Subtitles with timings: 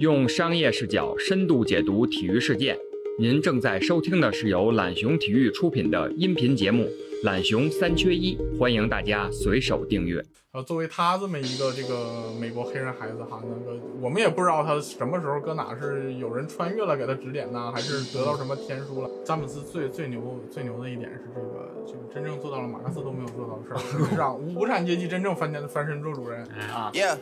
[0.00, 2.74] 用商业视角深度解读体育事件。
[3.18, 6.84] 您正在收听的是由懒熊体育出品的音频节目
[7.22, 10.24] 《懒熊三缺一》，欢迎大家随手订阅。
[10.52, 19.10] 呃，作为他这么一个这个美国黑人孩子哈，那个我们也不知道他什么时候搁哪是有人穿越了给他指点呢，还是得到什么天书了？
[19.22, 26.42] 詹姆斯最最牛最牛的一点是这个，这个真正做到了马克思都没有做到的事儿， 让无无产阶级真正翻天翻身做主人。
[26.72, 27.18] 啊，Yeah,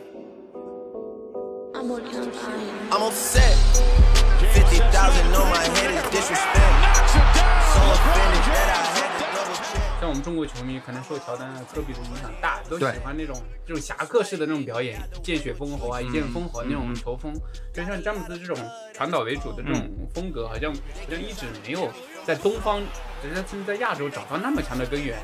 [10.01, 17.33] 像我们中国球迷，可能受乔丹、科比的影响大，都喜欢那种这种侠客式的那种表演，见血封喉啊，一剑封喉那种球风。
[17.73, 18.57] 就像詹姆斯这种
[18.93, 21.89] 传导为主的这种风格，好像好像一直没有
[22.25, 22.81] 在东方，
[23.23, 25.17] 人家在亚洲找到那么强的根源。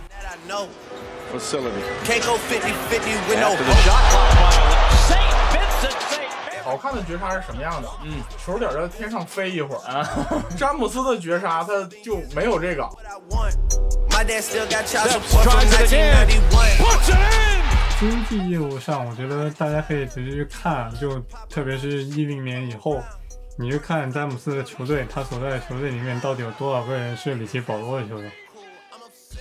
[6.65, 7.87] 好看的绝杀是什么样的？
[8.03, 9.79] 嗯，球点在天上飞一会儿。
[9.87, 10.03] 啊，
[10.57, 12.81] 詹姆斯的绝杀他就没有这个。
[12.81, 13.53] What I want.
[14.09, 16.25] My dad still got child Steps, support from tries it again.
[16.25, 16.77] 1991.
[16.79, 17.55] Puts it in.
[17.99, 22.99] 经济业务上，我觉得大家可以直接去看，就特别是一零年以后，
[23.59, 28.31] 你去看詹姆斯的球队，他所在的球队里面到底有多少个人是里奇保罗的球员？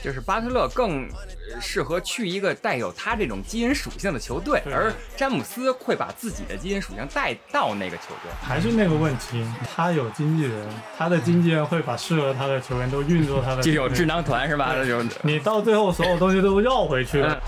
[0.04, 1.08] 就是巴特勒更
[1.50, 8.30] 呃适合去一个带有他这种基因属性的球队，而詹姆斯会把自己的基因属性带到那个球队。
[8.42, 9.42] 还是那个问题，
[9.74, 14.04] 他有经纪人，他的经纪人会把适合他的球员都运作他的，就有智。
[14.04, 14.74] 囊团是吧？
[14.76, 17.40] 那就你到最后所有东西都要回去了。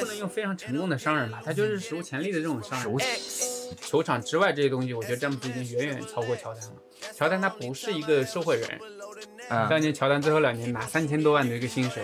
[0.00, 3.08] 不能用非常成功的商人吧，他就是史无前例的这种商人。
[3.80, 6.72] 球场之外这些东西，我觉得詹姆斯已经远远超过乔丹了。
[7.16, 8.68] 乔丹他不是一个社会人，
[9.50, 12.02] 嗯当年乔丹最后两年拿三千多万的一个薪水，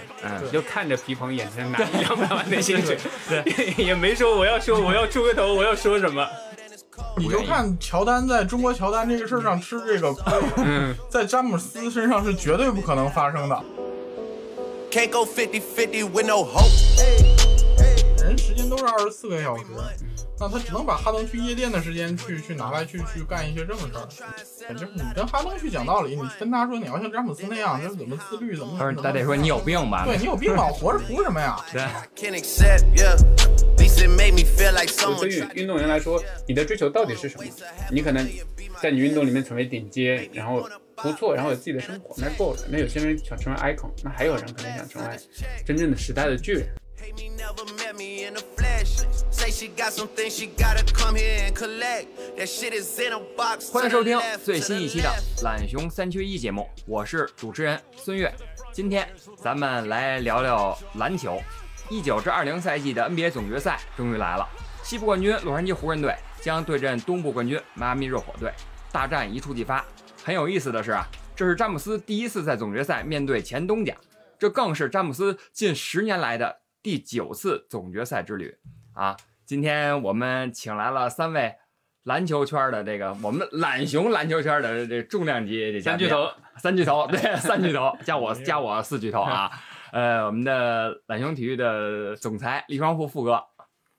[0.50, 2.96] 就看着皮蓬眼睁拿两百万的薪水
[3.76, 6.26] 也没说我要说我要出个头，我要说什么。
[7.16, 13.62] 你就看乔丹在中国乔丹这个事儿上吃这个亏，嗯，在詹姆斯身上是绝对不可能发生的。
[14.90, 17.31] Can't go 50 50 with no hope.
[18.42, 19.64] 人时间都是二十四个小时，
[20.38, 24.74] 那他只能把哈登去夜店的时间去去拿来去去干一些这种事儿。
[24.74, 30.04] 就是你跟哈登去讲道理，你跟他说你要像詹姆斯那样，这怎么自律，怎么他说他得说你有病吧？
[30.04, 30.66] 对你有病吧？
[30.66, 31.56] 我活着图什么呀？
[31.72, 31.82] 对
[35.20, 37.44] 对于运动员来说，你的追求到底是什么？
[37.90, 38.28] 你可能
[38.82, 42.60] 在你运动里面成为顶尖，然后不错，然后有自己的生活，那够了。
[42.68, 45.16] 那有些人想成为 icon，那还有人可能想成为
[45.64, 46.66] 真正的时代的巨人。
[47.02, 49.04] Hate me, never met me in the flesh.
[49.32, 52.06] Say she got something she gotta come here and collect.
[52.36, 53.72] That shit is in a box.
[53.72, 55.08] 欢迎收听最新一期的
[55.42, 58.32] 《懒熊三缺一》节目，我是主持人孙悦。
[58.72, 61.42] 今天咱们来聊聊篮球。
[61.90, 64.48] 一九至二零赛季的 NBA 总决赛终于来了，
[64.84, 68.52] 西部冠军洛杉矶湖人队将对阵东部冠军迈阿密热火队，
[68.92, 69.84] 大战一触即发。
[70.22, 71.04] 很有意思的是啊，
[71.34, 73.92] 这是詹姆斯第一次在总决赛面对前东家，
[74.38, 78.58] 这更是詹姆斯近十年来的第九次总决赛之旅
[78.92, 79.16] 啊！
[79.46, 81.54] 今天我们请来了三位
[82.02, 89.48] 篮球圈的这个我们懒熊篮球圈的这重量级这三巨头，三巨头，对，三巨头，加我加我四巨头啊！
[89.92, 93.44] 呃，我们的懒熊体育的总裁李双富富哥，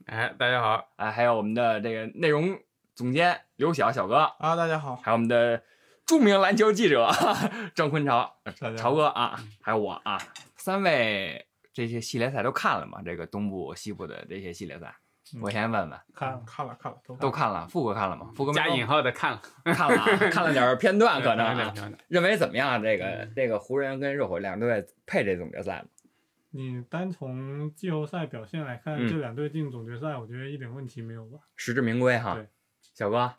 [0.08, 2.60] 哎，大家好，哎，还有我们的这个内容
[2.96, 5.64] 总监刘晓小哥，啊，大家好，还有我们的
[6.06, 7.10] 著名篮球记者
[7.74, 8.36] 郑坤潮
[8.76, 10.18] 潮哥啊，还有我啊，
[10.58, 13.02] 三位这些系列赛都看了吗？
[13.04, 14.96] 这个东部、西部的这些系列赛，
[15.42, 18.32] 我先问问，看了看了看了都都看了，富哥看了吗？
[18.36, 19.42] 富哥加引号的看了，
[19.74, 21.98] 看了啊，看了点片段， 可能。
[22.08, 22.82] 认为怎么样？
[22.82, 25.88] 这个这个湖人跟热火两队配这总决赛吗？
[26.52, 31.40] 你单从季后赛表现来看，嗯这两队进总决赛，我觉得一点问题没有吧？
[31.56, 32.48] 实至名归哈对。
[32.94, 33.34] 小哥，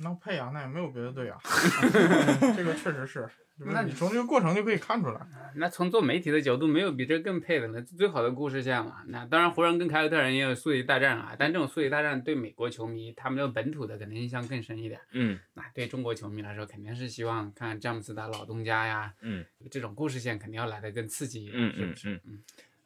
[0.00, 1.38] 那配啊，那也没有别的队啊，
[2.56, 3.28] 这个确实是。
[3.56, 5.20] 那那你你从这个过程就可以看出来，
[5.54, 9.02] 那从做媒体的角度，没有比这更配的了，最好的故事线嘛。
[9.06, 15.00] 那当然，湖人跟凯尔特人也有宿敌大战啊，但这种宿敌大战对美国球迷，他们这个本土的可能印象更深一点。
[15.12, 22.10] 嗯那对中国球迷来说，肯定是希望看詹姆斯打老东家呀，嗯这种故事线肯定要来的更刺激一点，嗯是不是？
[22.14, 22.42] 嗯嗯。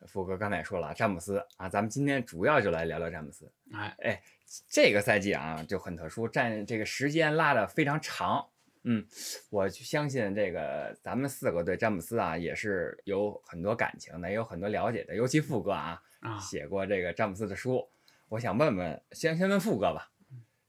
[0.07, 3.51] 富哥刚才也说了，詹姆斯啊，咱们今天主要就来聊聊詹姆斯。
[3.73, 4.23] 哎，
[4.69, 8.47] 这个赛季啊就很特殊，占这个时间拉的非常长。
[8.85, 9.05] 嗯，
[9.51, 17.89] 我就相信这个咱们四个对詹姆斯啊也是有很多感情的，也有很多了解的，尤其富哥啊，啊，写过这个詹姆斯的书。
[18.29, 20.11] 我想问问，先先问富哥吧，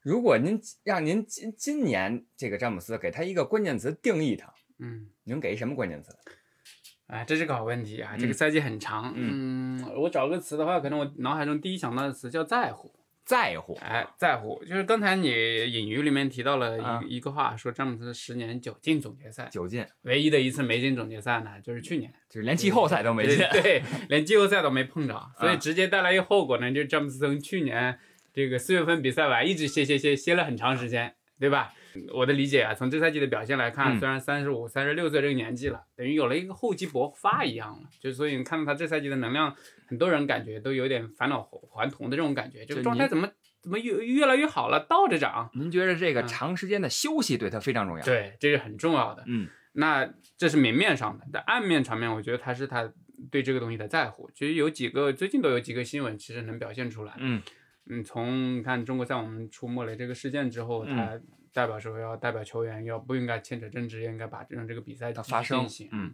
[0.02, 6.16] 如果您让您今今年这个詹姆斯给他一个关键词定义他，嗯，您给什么关键词？
[7.08, 8.16] 哎，这是个好问题啊！
[8.16, 12.94] 这个赛季很长，嗯，我找个词的话，可能我脑海中第一想到的词叫在乎。
[13.30, 23.38] 在乎，哎，在乎，就是刚才你隐喻里面提到了一、啊一个话，说詹姆斯十年九进总决赛，九进，唯一的一次没进总决赛呢，就是去年，就是连季后赛都没进。
[23.52, 28.00] 对，对连季后赛都没碰着，所以啊直接带来一个后果呢，就是詹姆斯从去年
[28.34, 31.72] 这个四月份比赛完一直歇歇歇歇了很长时间，对吧？
[32.14, 39.56] 我的理解啊，从这赛季的表现来看，嗯虽然三十五、三十六岁这个年纪了，等于有了一个厚积薄发一样了，就所以你看到他这赛季的能量，
[39.88, 43.30] 很多人感觉都有点返老还童的这种感觉，这就状态怎么
[43.62, 45.50] 怎么越越来越好了，倒着涨。
[45.54, 49.24] 您觉得这个嗯长时间的休息对他非常重要？，对，这是很重要的。
[49.28, 52.92] 嗯，那这是明面上的，但暗面场面，我觉得他是他
[53.30, 54.30] 对这个东西的在乎。
[54.34, 57.14] 其实有几个最近都有几个新闻，其实能表现出来。
[57.18, 57.42] 嗯
[57.92, 61.20] 嗯，从你看中国在我们出没了这个事件之后，嗯他
[61.54, 65.68] 代表说要代表球员要不应该牵扯政治，应该把让这个比赛发生。
[65.92, 66.14] 嗯，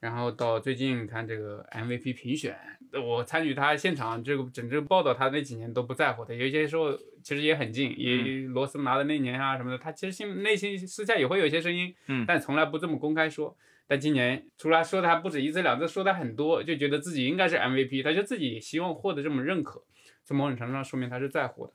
[0.00, 2.56] 然后到最近你看这个 MVP 评选，
[2.92, 13.56] 我参与他现场这个整个报道，他那几年都不在乎的，有些时候其实也很近，嗯也罗斯拿的那年啊什么的，他其实心内心私下也会有一些声音，嗯但从来不这么公开说。
[13.88, 19.80] 但今年出来说他不止一次两次，说他很多，就觉得自己应该是 MVP，他就自己也希望获得这么认可，
[20.24, 21.72] 从某种程度上说明他是在乎的。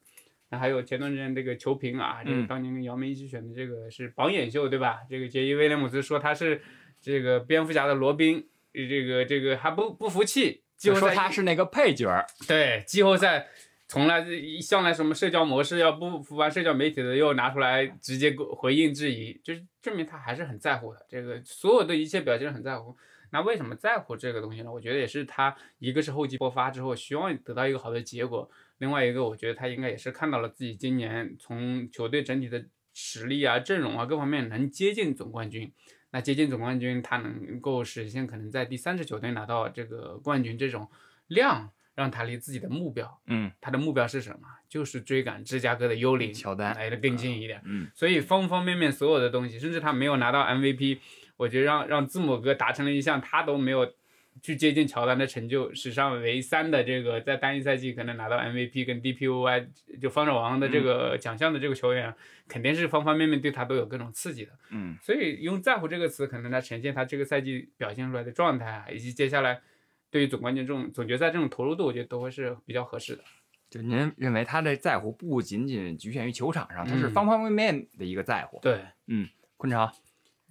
[0.52, 5.00] 那还有前段时间这个球评啊，这个嗯当年跟姚明一起选的这个是榜眼秀对吧？
[5.10, 6.62] 这个杰伊威廉姆斯说他是
[7.02, 12.26] 这个蝙蝠侠的罗宾，这个这个还不不服气，季就说后赛他是那个配角儿。
[12.48, 13.48] 对季后赛
[13.88, 22.96] 从来一向来什么社交模式要不服完社交媒体的又拿出来直接回应质疑，就是证明他还是很在乎的，这个所有的一切表现很在乎。
[23.34, 24.70] 那为什么在乎这个东西呢？
[24.70, 28.50] 我觉得也是他一个是厚积薄发之后，希望得到一个好的结果，
[28.82, 35.72] 另外一个我觉得他应该也是看到了自己今年从球队整体的实力啊、阵容啊各方面能接近总冠军。
[36.10, 40.90] 那接近总冠军，他能够实现可能在第三支球队拿到这个冠军这种
[41.28, 44.48] 量，让他离自己的目标嗯他的目标是什么？
[44.68, 47.62] 就是追赶芝加哥的幽灵乔丹来的更近一点。
[47.66, 50.98] 嗯所以方方面面所有的东西，甚至他没有拿到 MVP，
[51.38, 53.94] 我觉得让让字母哥达成了一项他都没有
[54.42, 59.68] 去接近乔丹的成就，史上唯三的这个在单一赛季可能拿到 MVP 跟 DPOY
[60.00, 62.14] 就防守王的这个奖项的这个球员，
[62.48, 64.52] 肯定是方方面面对他都有各种刺激的。
[64.70, 69.62] 嗯所以用在乎这个词，可能来呈现他这个赛季表现出来的状态啊，以及接下来
[70.10, 73.24] 对于总冠军这种总决赛这种投入度，我觉得都会是比较合适的。
[73.70, 78.60] 就您认为他的在乎不仅仅局限于球场上，他是嗯方方面面的一个在乎。
[78.62, 79.90] 对，嗯昆潮，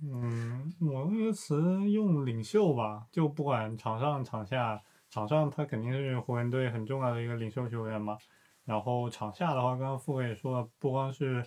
[0.03, 1.61] 嗯，我那个词
[1.91, 4.81] 用领袖吧，就不管场上场下，
[5.11, 8.17] 场上他肯定是湖人队很重要的一个领袖球员嘛。
[8.65, 11.45] 然后场下的话，刚刚富哥也说了，不光是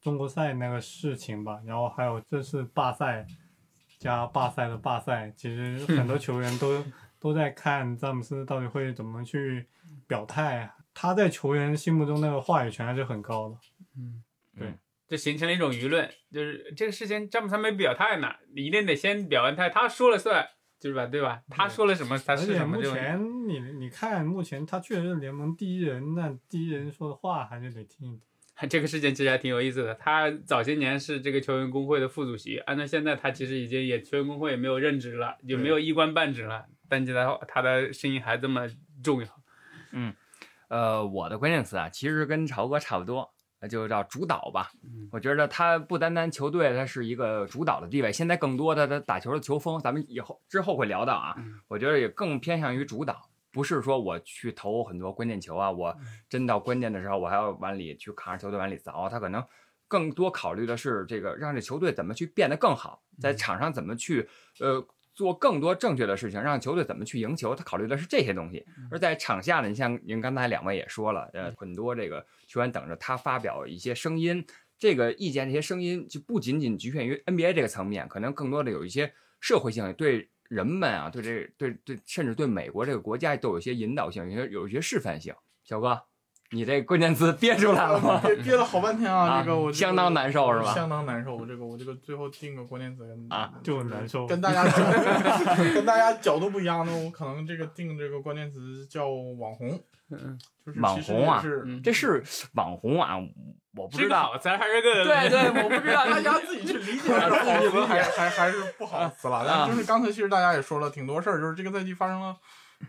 [0.00, 3.26] 中国赛那个事情吧，然后还有这次罢赛
[3.98, 6.84] 加罢赛的罢赛，其实 很多球员都
[7.18, 9.66] 都在看詹姆斯到底会怎么去
[10.06, 10.70] 表态。
[10.92, 13.56] 他在球员心目中那个话语权还是很高的。
[15.14, 20.44] 就形成了一种舆论，就是这个事情詹姆斯还没表态呢，你一定得先表完态，他说了算，
[20.80, 21.40] 就是吧，对吧？
[21.48, 28.20] 他说了什么，他是什么，目前你你看，目前他确实是联盟第一人，那第一人说的话还是得听一听。
[28.68, 29.94] 这个事情其实还挺有意思的。
[29.94, 38.66] 他早些年是这个球员工会的副主席，按照现在他其实已经也球员工会也没有任职了，也没有一官半职了，但是他他的声音还这么
[39.02, 39.28] 重要。
[39.92, 40.12] 嗯
[40.68, 43.33] 呃，我的关键词啊，其实跟朝哥差不多，呃
[43.68, 44.70] 就叫主导吧。
[44.82, 51.34] 嗯我觉得他不单单球队，他是一个主导的地位，现在更多的他打球的球风，咱们以后之后会聊到啊。
[51.38, 59.44] 嗯我觉得也更偏向于主导，不是说我去投很多关键球啊，我嗯真到关键的时候我还要往里去扛着球队往里凿，他可能
[59.86, 64.28] 更多考虑的是这个让这球队怎么去变得更好，在嗯场上怎么去
[64.60, 64.86] 呃。
[65.14, 68.64] 做更多正确的事情，让球队怎么去赢球，他考虑的是这些东西。
[68.76, 74.44] 嗯而在场下呢，你像您刚才两位也说了，呃，很多这个球员等着他发表一些声音，
[74.78, 85.34] 这个意见这些声音就不仅仅局限于 NBA 这个层面，可能更多的有一些社会性，对人们啊，对这对对，甚至对美国这个国家都有一些引导性，有些有一些示范性。
[85.64, 86.02] 小哥，
[86.50, 88.20] 你这关键词憋出来了吗？
[88.22, 94.62] 憋 憋了好半天啊，啊这个我相当难受是吧相当难受，我这个我这个最后定个关键词啊就很难受跟大家
[95.74, 101.42] 跟大家角度不一样的，我可能这个定这个关键词叫网红，嗯，就是网红啊
[101.82, 102.22] 这是
[102.52, 103.16] 网红啊，
[103.76, 104.26] 我不知道。
[104.26, 109.44] 个好词儿还是个对对，我不知道， 大家自己去理解还还还是不好词了。
[109.44, 112.36] 但就是刚才其实大家也说了挺多事儿，就是这个赛季发生了。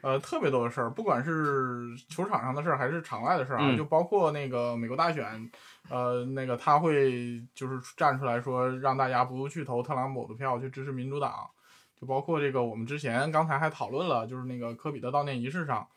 [0.02, 5.50] 呃，特别多的事儿，不管是球场上的事儿，还是场外的事儿啊，嗯就包括那个美国大选，
[5.90, 11.48] 呃，那个他会就是站出来说，让大家不去投特朗普的票，去支持民主党。
[12.00, 15.88] 就包括这个我们之前刚才还讨论了，就是那个科比的悼念仪式上。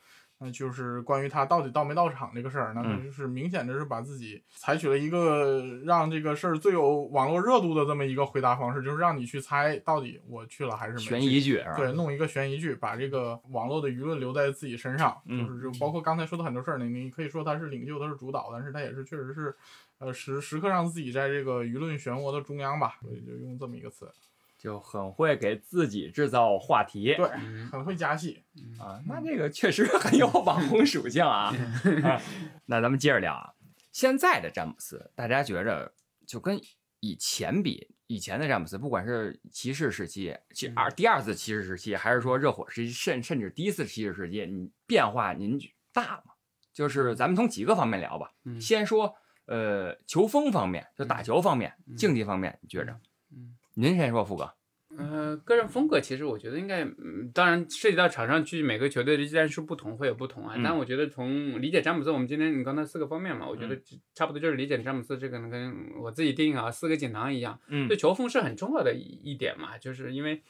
[0.41, 11.09] 那就是关于他到底到没到场这个事儿，那就是明显的是把自己采取了一个让这个事儿最有网络热度的这么一个回答方式，就是让你去猜到底我去了还是没去。
[11.09, 11.61] 悬疑剧？
[11.75, 19.53] 对，弄一个悬疑剧，把这个网络的舆论留在自己身上，嗯就是就包括刚才说的很多事儿，你你可以说他是领袖，他是主导，但是他也是确实是，
[19.97, 24.09] 呃时时刻让自己在这个舆论漩涡的中央吧，所以就用这么一个词，
[24.59, 27.15] 就很会给自己制造话题。
[27.15, 27.29] 对，
[27.71, 28.43] 很会加戏。
[28.77, 31.55] 啊，那这个确实很有网红属性啊。
[32.03, 32.21] 啊
[32.67, 33.53] 那咱们接着聊啊，
[33.93, 35.91] 现在的詹姆斯，大家觉着
[36.27, 36.59] 就跟
[36.99, 45.57] 以前比，以前的詹姆斯，不管是骑士时期、其二第二次骑士时期，还是说热火时期，甚甚至第一次骑士时期，你变化您
[45.93, 46.33] 大吗？
[46.73, 49.15] 就是咱们从几个方面聊吧，嗯先说
[49.47, 52.99] 呃球风方面，就打球方面、竞技方面，你觉着？
[53.75, 54.51] 嗯您先说，富哥。
[54.97, 60.55] 呃，个人风格其实我觉得应该，嗯，当然涉及到场上去每个球队的战术不同会有不同啊。
[60.57, 63.81] 嗯但我觉得从理解詹姆斯，我们今天你刚才四个方面嘛，我觉嗯得
[64.13, 67.57] 差不多就是理解詹姆斯这个呢，跟我自己定义啊四个锦囊一样。
[67.67, 70.41] 嗯对球风是很重要的一一点嘛，就是因为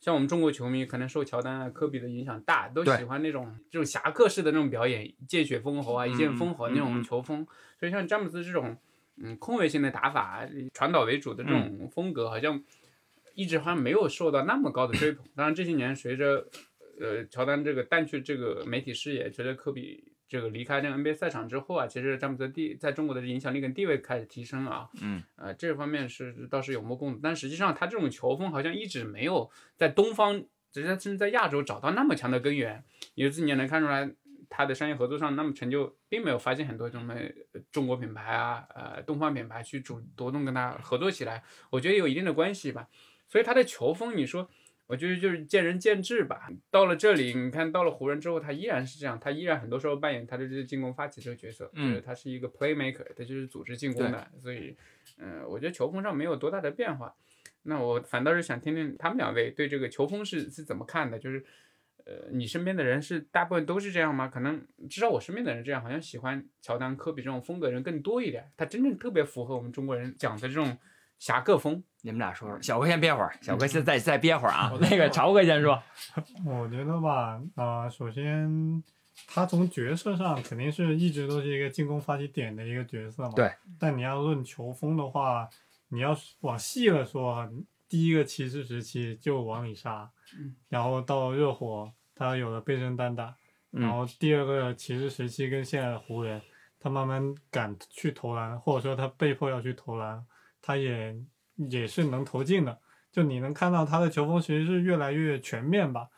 [0.00, 7.46] 像我们中国球迷可能受乔丹啊、科比的影响大，都喜欢那种这种侠客式的那种表演，见血封喉啊、一剑封喉那嗯嗯种球风。
[7.78, 8.76] 所以像詹姆斯这种
[9.16, 12.62] 嗯空位性的打法、传导为主的这嗯种风格，好像
[13.34, 15.24] 一直好像没有受到那么高的追捧。
[15.34, 16.46] 当然这些年随着
[17.00, 20.12] 呃乔丹这个淡去这个媒体视野，随着科比。
[20.26, 30.42] 这个离开这个 NBA 赛场之后啊，其实詹姆斯地在中国的影响力跟地位开始提升啊，嗯，呃，这方面是倒是有目共睹，但实际上他这种球风好像一直没有在东方，
[30.72, 32.82] 直接甚至在亚洲找到那么强的根源。
[33.14, 34.10] 由此你也能看出来，
[34.54, 42.88] 他的商业合作上那么成就，并没有发现很多这种呃中国品牌啊，呃，东方品牌去主主动跟他合作起来，我觉得有一定的关系吧。
[43.28, 44.48] 所以他的球风，你说。
[44.86, 46.46] 我觉得就是见仁见智吧。
[46.70, 54.76] 到了这里，你看到了湖人之后，他依然是这样，他依然很多时候扮演他的这个进攻发起这个角色，嗯就是他是一个 playmaker，他就是组织进攻的，所以，
[55.16, 57.14] 嗯、我觉得球风上没有多大的变化。
[57.62, 61.42] 那我反倒是想听听他们两位对这个球风是是怎么看的，就是，
[62.06, 64.28] 呃，你身边的人是大部分都是这样吗？
[64.28, 70.76] 可能至少我身边的人这样，好像喜欢乔丹、科比这种风格的人更多一点，他真正特别符合我们中国人讲的这种
[71.18, 71.82] 侠客风。
[72.02, 74.70] 你们俩说说，小哥先憋会儿，小哥先再 再憋会儿啊。
[74.78, 75.82] 那个朝哥先说。
[76.44, 78.82] 我觉得吧，啊、首先
[79.26, 83.32] 他从角色上肯定是一直都是一个进攻发起点的一个角色嘛。
[83.34, 83.50] 对。
[83.78, 85.48] 但你要论球风的话，
[85.88, 87.48] 你要往细了说，
[87.88, 93.24] 第一个骑士时期就往里杀，嗯然后到热火他有了背身单打，
[93.70, 96.40] 然嗯后第二个骑士时期跟现在的湖人，
[96.78, 100.24] 他慢慢敢去投篮，或者说他被迫要去投篮，
[100.60, 101.16] 他也
[101.56, 102.78] 也是能投进的。
[103.10, 106.08] 就你能看到他的球风其实是越来越全面吧。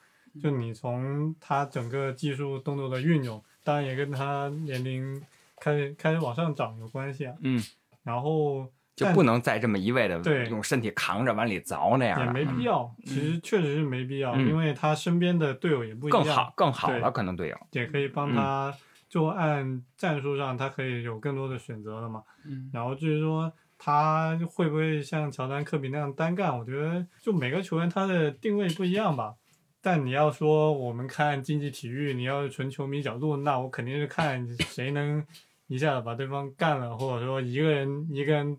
[0.41, 5.23] 就你从他整个技术动作的运用，当然也跟他年龄
[5.59, 7.35] 开始开始往上涨有关系啊。
[7.41, 7.59] 嗯，
[8.03, 17.57] 然后但就不能再这么一味的对用身体扛着往里凿那样也，没必要，其实确实是没必要，嗯因为他身边的队友也不一样，更好更好了，可能队友。
[17.73, 18.75] 也可以帮他，
[19.07, 22.23] 就按战术上他可以有更多的选择了嘛。
[22.47, 29.35] 嗯然后至于说他会不会像乔丹、科比那样单干，我觉得就每个球员他的定位不一样吧。
[29.83, 35.23] 但你要说我们看竞技体育，你要是纯球迷角度，那我肯定是看谁能
[35.67, 38.57] 一下子把对方干了，或者说一个人一个人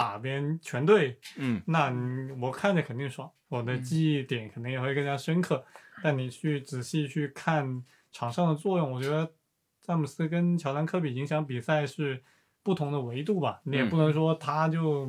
[0.00, 1.92] 打边全队，嗯那
[2.40, 5.62] 我看着肯定爽，我的记忆点肯定也会更加深刻。
[6.02, 9.30] 但你去仔细去看场上的作用，我觉得
[9.82, 12.22] 詹姆斯跟乔丹、科比影响比赛是
[12.62, 13.60] 不同的维度吧。
[13.62, 15.06] 你也嗯不能说他就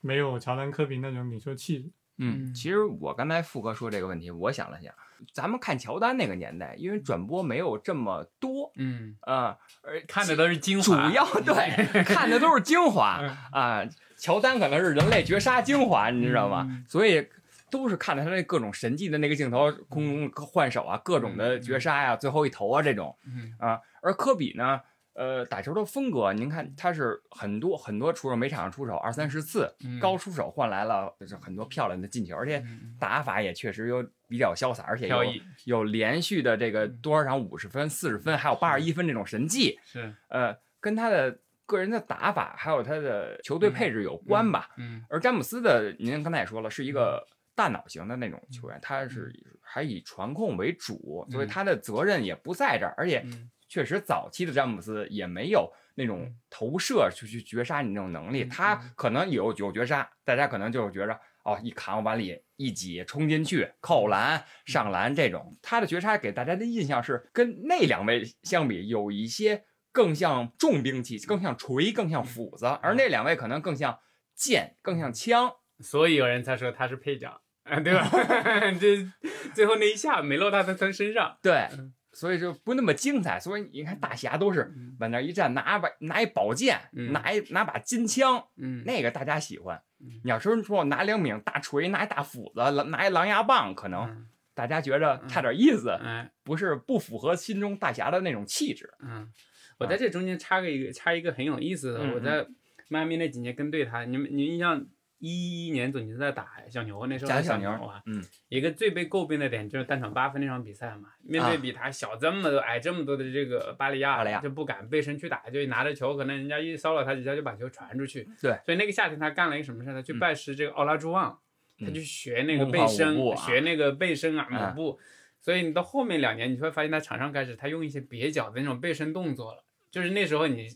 [0.00, 1.88] 没有乔丹、科比那种领袖气质。
[2.16, 4.92] 嗯，嗯其实我刚才富哥说这个问题，我想了想，
[5.32, 13.88] 咱们看乔丹那个年代，因为转播没有这么多嗯，啊，而看的都是精华主， 要对看的都是精华嗯啊。
[14.16, 16.84] 乔丹可能是人类绝杀精华，你知道吗嗯？
[16.88, 17.26] 所以
[17.70, 23.80] 都是看的他那各种神迹的那个镜头，空中换手啊，各种的绝杀呀，最后一投啊这种嗯啊。
[24.00, 24.80] 而科比呢？
[25.14, 34.02] 呃，打球的风格，您看他是很多很多出手，每场出手二三十次，嗯高出手换来了就是很多漂亮的进球，而且嗯打法也确实有
[34.32, 35.22] 比较潇洒，而且有
[35.64, 44.70] 有连续的这个多少场五十分、四十分，还有八十一分这种神迹，是，呃，跟他的个人的打法还有他的球队配置有关吧。
[44.78, 45.04] 嗯。
[45.10, 47.22] 而詹姆斯的，您刚才也说了，是一个
[47.54, 58.90] 大脑型的那种球员，他是还以传控为主，所以嗯他的责任也不在这儿，而且嗯确实早期的詹姆斯也没有那种投射去去绝杀你那种能力，嗯他嗯。
[58.96, 73.98] 可能有有绝杀，大家可能就觉着哦，一扛往里一挤冲进去扣篮上篮这种，他的绝杀给大家的印象是跟那两位相比有一些更像重兵器，更像锤，更像斧子，而那两位可能更像
[74.34, 75.52] 剑，更像枪。
[75.80, 78.08] 所以有人才说他是配角，啊，对吧？
[78.80, 79.04] 这
[79.52, 83.40] 最后那一下没落到他他身上，对嗯，所以就不那么精彩。
[83.40, 89.82] 所以你看大侠都是嗯往那一站，拿把拿一宝剑，嗯拿一拿把金枪，嗯，那个大家喜欢嗯。
[90.24, 98.92] 你要说说我拿两柄大锤，拿一大斧子，拿一狼牙棒，可能嗯大家觉着差点意思，哎不是不符合心中大侠的那种气质。
[99.00, 99.32] 嗯，
[99.78, 102.46] 我在这中间插个一个插一个很有意思的，嗯我在
[102.88, 104.84] 迈阿密那几年跟对他，你们你印象
[105.24, 118.28] 一一年总决赛打小牛那时候打加小牛牛啊，嗯，一个最被诟病的点就是单场八分那场比赛嘛，面对啊比他小这么多、矮这么多的这个巴利亚，巴利亚就不敢背身去打，就拿着球，可能人家一骚扰他几下就把球传出去。
[118.40, 119.92] 对，所以那个夏天他干了一个什么事？
[119.92, 121.38] 他去嗯拜师这个奥拉朱旺，
[121.78, 125.00] 他嗯去学那个背身，学那个背身啊嗯舞步。
[125.40, 130.66] 所以你到后面两年，你会发现他场上开始他用一些蹩脚的那种背身动作了，就是那时候你。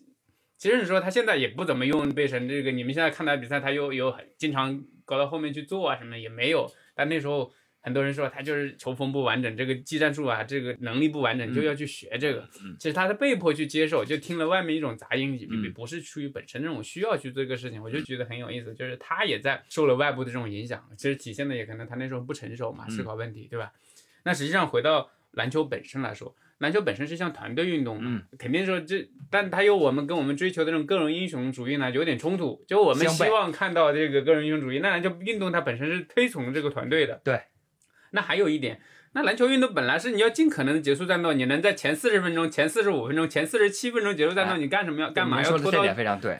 [0.58, 6.70] 其实你说他现在也不怎么用背身，这个你们现在看他比赛，他又有很经常搞到后面去做啊什么也没有。
[6.94, 12.48] 但那时候很多人说他就是球风不完整，这个技战术啊，这个能力不完整，嗯就要去学这个。
[12.64, 18.74] 嗯其实他是被迫去接受，就听了外面一种杂音，也嗯不是出于本身这种需要去做这个事情，我就觉得很有意思。
[18.74, 23.72] 就是他也在受了外部的这种影响，其实体现的也可能他那时候不成熟嘛，嗯思考问题，对吧？
[24.24, 32.64] 那实际上回到篮球本身来说，篮球本身是项团队运动嘛，嗯肯定说这，但它有我们跟我们追求的这种个人英雄主义呢有点冲突。
[32.66, 37.20] 就我们希望看到这个个人英雄主义，那篮球运动它本身是推崇这个团队的。
[37.22, 37.40] 对。
[38.12, 38.80] 那还有一点，
[39.12, 45.84] 那篮球运动本来是你要尽可能的结束战斗，你能在前四十分钟、前四十五分钟、前四十七分钟结束战斗，哎你干什么要干嘛要拖到。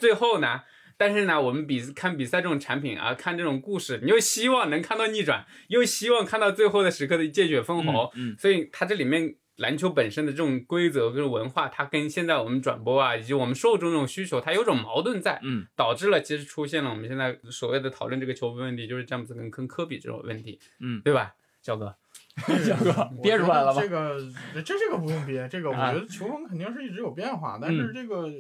[0.01, 0.63] 最后呢？
[0.99, 21.97] 但是呢，我们比看比赛这种产品啊，看这种故事，你又希望能看到逆转，又希望看到最后的时刻的见血封喉，嗯，所以它这里面篮球本身的这种规则跟文化，它跟现在我们转播啊，以及我们受众这种需求，它有种矛盾在，嗯，导致了其实出现了我们现在所谓的讨论这个球风问题，就是詹姆斯跟跟科比这种问题，嗯对吧，肖哥？
[22.63, 24.21] 小哥我 憋出来了吧这个
[24.57, 28.31] 这这个不用憋，这个我啊觉得球风肯定是一直有变化，但是嗯这个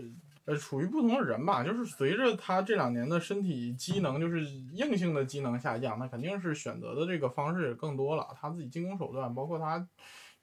[0.44, 9.88] 呃处于不同的人吧，就是随着他这两年的身体机能，就是硬性的机能下降，那肯定是选择的这个方式也更多了，他自己进攻手段，包括他。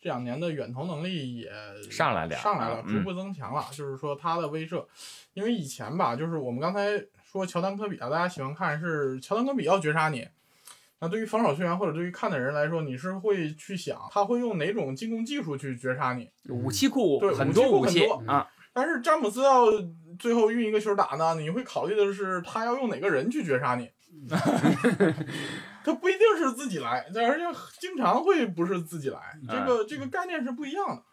[0.03, 1.49] 这两年的远投能力也
[1.89, 3.65] 上来点儿上来了，嗯逐步增强了。
[3.71, 4.85] 就是说他的威慑，
[5.33, 10.27] 因为以前吧，就是我们刚才说乔丹科比啊，大家喜欢看是乔丹科比要绝杀你，
[10.99, 16.29] 那对于防守球员或者对于看的人来说，你是会去想他会用哪种进攻技术去绝杀你。
[16.49, 19.67] 武器库对很多武器武器库很多啊，但是詹姆斯要
[20.19, 23.89] 最后运一个球打呢，你会考虑的是他要用哪个人去绝杀你。
[25.83, 31.03] 他不一定是自己来，而且经常会不是自己来，这个这个概念是不一样的。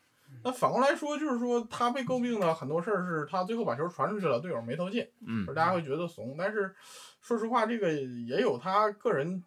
[0.44, 6.36] 那反过来说，就是说他被诟病的很多事儿是他最后把球传出去了，队友没投进，嗯大家会觉得怂。
[6.38, 6.74] 但是
[7.20, 9.42] 说实话，这个也有他个人，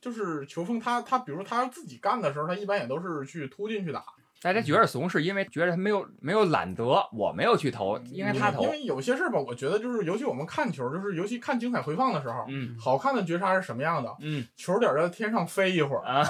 [0.00, 4.02] 就是球风他他比如他自己干的时候，他一般也都是去突进去打。
[4.44, 14.14] 大家觉得怂是因为觉得他没有没有懒得，我没有去投，因为他投因为有些事儿吧，我觉得就是，尤其我们看球，就是尤其看精彩回放的时候，嗯好看的绝杀是什么样的？
[14.20, 16.04] 嗯球点儿在天上飞一会儿。
[16.04, 16.22] 啊，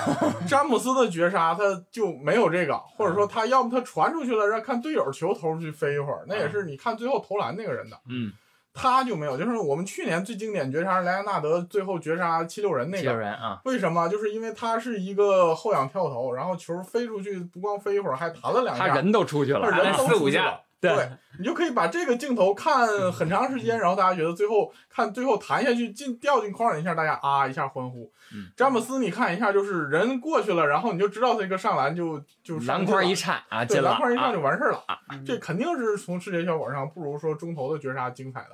[0.46, 7.98] 詹姆斯的绝杀他就没有这个，或者说他要么他传出去了，让看队友球投出去飞一会儿，那也是你看最后投篮那个人的。
[8.08, 8.30] 嗯，
[8.74, 13.18] 他就没有，就是我们去年最经典绝杀莱昂纳德最后绝杀七六人那七六个。
[13.20, 14.08] 人啊，为什么？
[14.08, 18.88] 就是因为他是一个后仰跳投，然后球飞出去，不光飞一会儿，还弹了两下。
[18.88, 20.60] 他人都出去了，他人都出去了。
[20.80, 21.08] 对对
[21.38, 28.12] 你就可以把这个镜头看很长时间，然后大家觉得最后看最后弹下去进掉进框里一下，大家啊一下欢呼。
[28.34, 34.84] 嗯詹姆斯你看一下，就是人过去了，然后你就知道这个上篮就就上篮筐一颤啊，对篮筐一上啊就完事儿了。
[35.10, 38.50] 嗯这肯定是从视觉效果上不如说中投的绝杀精彩的。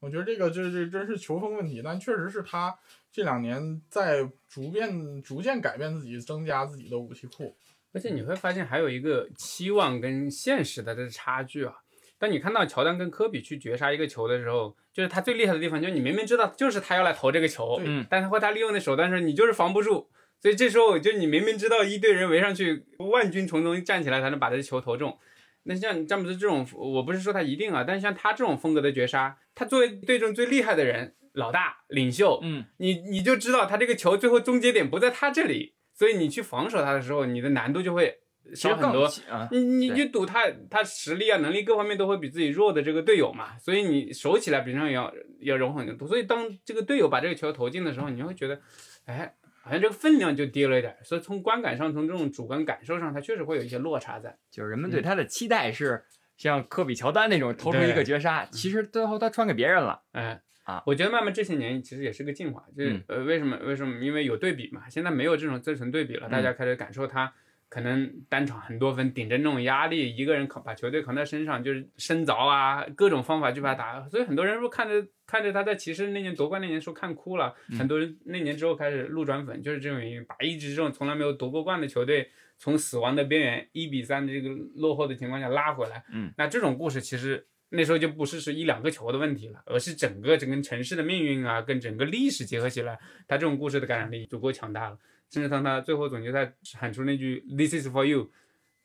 [0.00, 2.74] 我觉得这个这这真是球风问题，但确实是他
[3.12, 7.54] 这两年在逐渐逐渐改变自己，增加自己的武器库。
[7.92, 11.74] 而且你会发现还有一个期望跟现实的这差距啊。
[12.18, 20.08] 当你看到乔丹跟科比去绝杀一个球的时候，就是他最厉害的地方，就是你明明知道就是他要来投这个球，嗯但是或他利用的手段是你就是防不住，
[20.40, 25.18] 所以这时候就你明明知道一堆人围上去，万军丛中站起来才能把这球投中。
[25.64, 38.18] 那像詹姆斯这种，我不是说他一定啊，但是像他这种风格的绝杀，他作为队中最厉害的人，老大领袖，嗯你你就知道他这个球最后终结点不在他这里，所以你去防守他的时候，你的难度就会
[38.54, 39.04] 少很多。
[39.28, 46.08] 啊，你你对就赌他他实力啊能力各方面都会比自己弱的这个队友嘛，所以你守起来比上也要要容很多。
[46.08, 48.60] 所以当这个队友把这个球投进的时候，你就会觉得，
[49.04, 50.98] 哎，好像这个分量就低了一点儿。
[51.04, 54.36] 所以从观感上，从这种主观感受上，它确实会有一些落差在。
[54.50, 56.04] 就是人们对他的期待是
[56.36, 60.02] 像科比乔丹那种投出一个绝杀，其实最后他传给别人了。
[60.12, 64.04] 哎啊我觉得慢慢这些年其实也是个进化，就是、嗯呃为什么为什么？
[64.04, 67.32] 因为有对比嘛，现在没有这种这层对比了，嗯大家开始感受他
[67.70, 74.08] 可能单场很多分，顶着那种压力，一个人扛把球队扛在身上，就是深凿啊，各种方法去把他打。
[74.10, 82.28] 所以很多人说看着看着他在骑士那年夺冠那年说看哭了，嗯很多人那年之后开始路转粉，就是这种原因，把一支这种从来没有夺过冠的球队。
[82.62, 94.98] 从死亡的边缘一比三的这个落后的情况下拉回来，嗯，那这种故事其实那时候就不是是一两个球的问题了，而是整个整个城市的命运啊，跟整个历史结合起来，他这种故事的感染力足够强大了。
[95.30, 98.30] 甚至当他最后总决赛喊出那句 “This is for you”，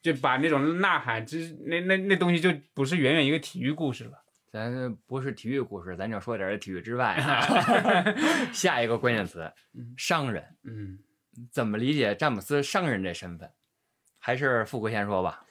[0.01, 4.23] 就把那种呐喊，就是那那那东西就不是远远一个体育故事了。
[4.51, 8.05] 咱不是体育故事，咱就说点儿体育之外啊。
[8.53, 10.97] 下一个关键词嗯，商人，嗯，
[11.51, 13.49] 怎么理解詹姆斯商人这身份？
[14.17, 15.44] 还是富国先说吧，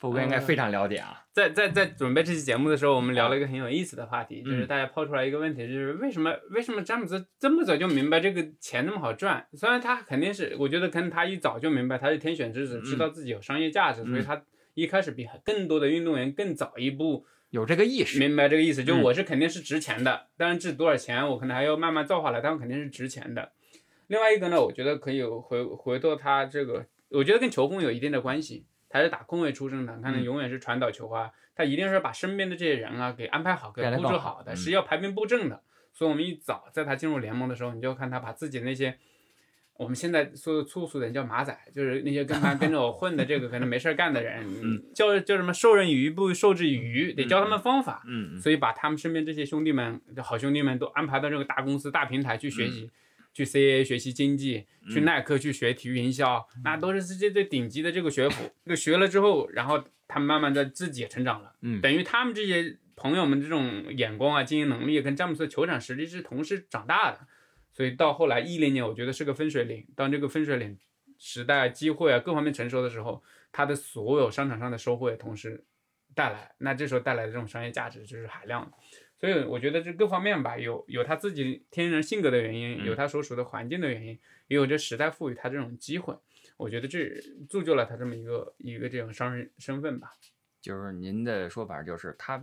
[0.00, 1.26] 富哥应该非常了解啊。
[1.30, 9.46] 在在在准备这期节目的时候，我们聊了一个很有意思的话题，就是嗯大家抛出来一个问题，就是为什么为什么詹姆斯这么早就明白这个钱那么好赚？
[9.52, 23.52] 虽然他肯定是，我觉得可能他一早就明白他是天选之子，嗯知道自己有商业价值，所以他一开始比更多的运动员更早一步有这个意识，明白这个意思，就嗯我是肯定是值钱的，当然值多少钱我可能还要慢慢造化来，但我肯定是值钱的。
[24.08, 28.64] 另外一个呢，我觉得可以回回到他这个，我觉得跟球风有一定的关系。
[28.90, 35.62] 他是打控卫出身的，他能嗯永远是传导球啊，他一定是把身边的这些人啊给安排好，给布置好的，是要排兵布阵的。
[35.94, 38.98] 所以我们一早在他进入联盟的时候，你就看他把自己那些。
[39.76, 48.02] 我们现在说的粗俗点叫马仔，就是那些跟他跟着我混的这个可能没事儿干的人，嗯叫叫什么授人以鱼不如授之以渔，得教他们方法。
[48.06, 52.90] 嗯嗯所以把他们身边这些兄弟们、好兄弟们都安排到这个大公司、大平台去学习，
[53.32, 58.50] 去 CAA 学习经济，去耐克去学体育营销，那都是世界最顶级的这个学府。
[58.64, 67.20] 这个学了之后，然后他们慢慢的自己也成长了，嗯等于他们这些朋友们这种眼光啊、经营能力跟詹姆斯的球场实力是同时长大的。
[67.72, 69.86] 所以到后来一零年，我觉得是个分水岭。
[69.94, 70.76] 当这个分水岭
[71.18, 75.64] 时代、机会啊各方面成熟的时候，他的所有商场上的收获也同时
[76.14, 78.76] 带来，那这时候带来的这种商业价值就是海量的。
[79.20, 86.16] 所以我觉得这各方面吧，有有他自己天然性格的原因，嗯有他所属的环境的原因，也有这时代赋予他这种机会。
[86.56, 87.08] 我觉得这
[87.48, 90.10] 铸就了他这么一个一个这种商人身份吧。
[90.60, 92.42] 就是您的说法就是他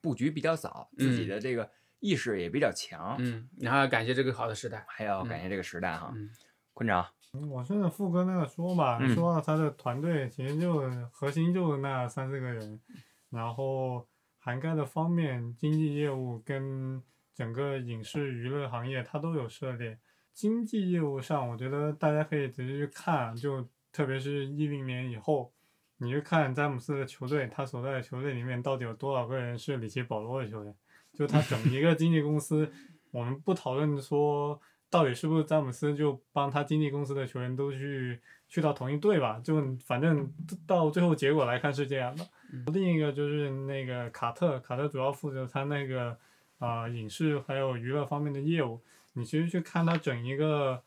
[0.00, 4.84] 布局比较早，自己的这个意识也比较强，嗯，然后要感谢这个好的时代。
[4.88, 6.12] 还要感谢这个时代哈。
[6.14, 6.30] 嗯
[6.72, 7.06] 坤长，
[7.50, 12.80] 我顺着富哥那个说吧，嗯说到他的团队其实就核心就那三四个人，
[13.28, 14.06] 然后
[14.42, 17.00] 涵盖的方面，经济业务跟
[17.34, 19.98] 整个影视娱乐行业它都有涉猎。
[20.32, 25.52] 经济业务上，我觉得大家可以直接去看，就特别是一零年以后，
[25.98, 30.74] 你去看詹姆斯的球队，他所在的球队里面到底有多少个人是里奇保罗的球员？
[31.12, 32.72] 就他整一个经纪公司，
[33.10, 40.32] 我们不讨论说到底是不是詹姆斯就帮他经纪公司的球员都去去到同一队吧，就反正
[40.66, 42.26] 到最后结果来看是这样的。
[42.72, 46.16] 另一个就是那个卡特，卡特主要负责他那个
[46.58, 48.80] 啊、影视还有娱乐方面的业务。
[49.12, 50.82] 你其实去看他整一个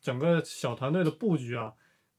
[0.00, 1.72] 整个小团队的布局啊，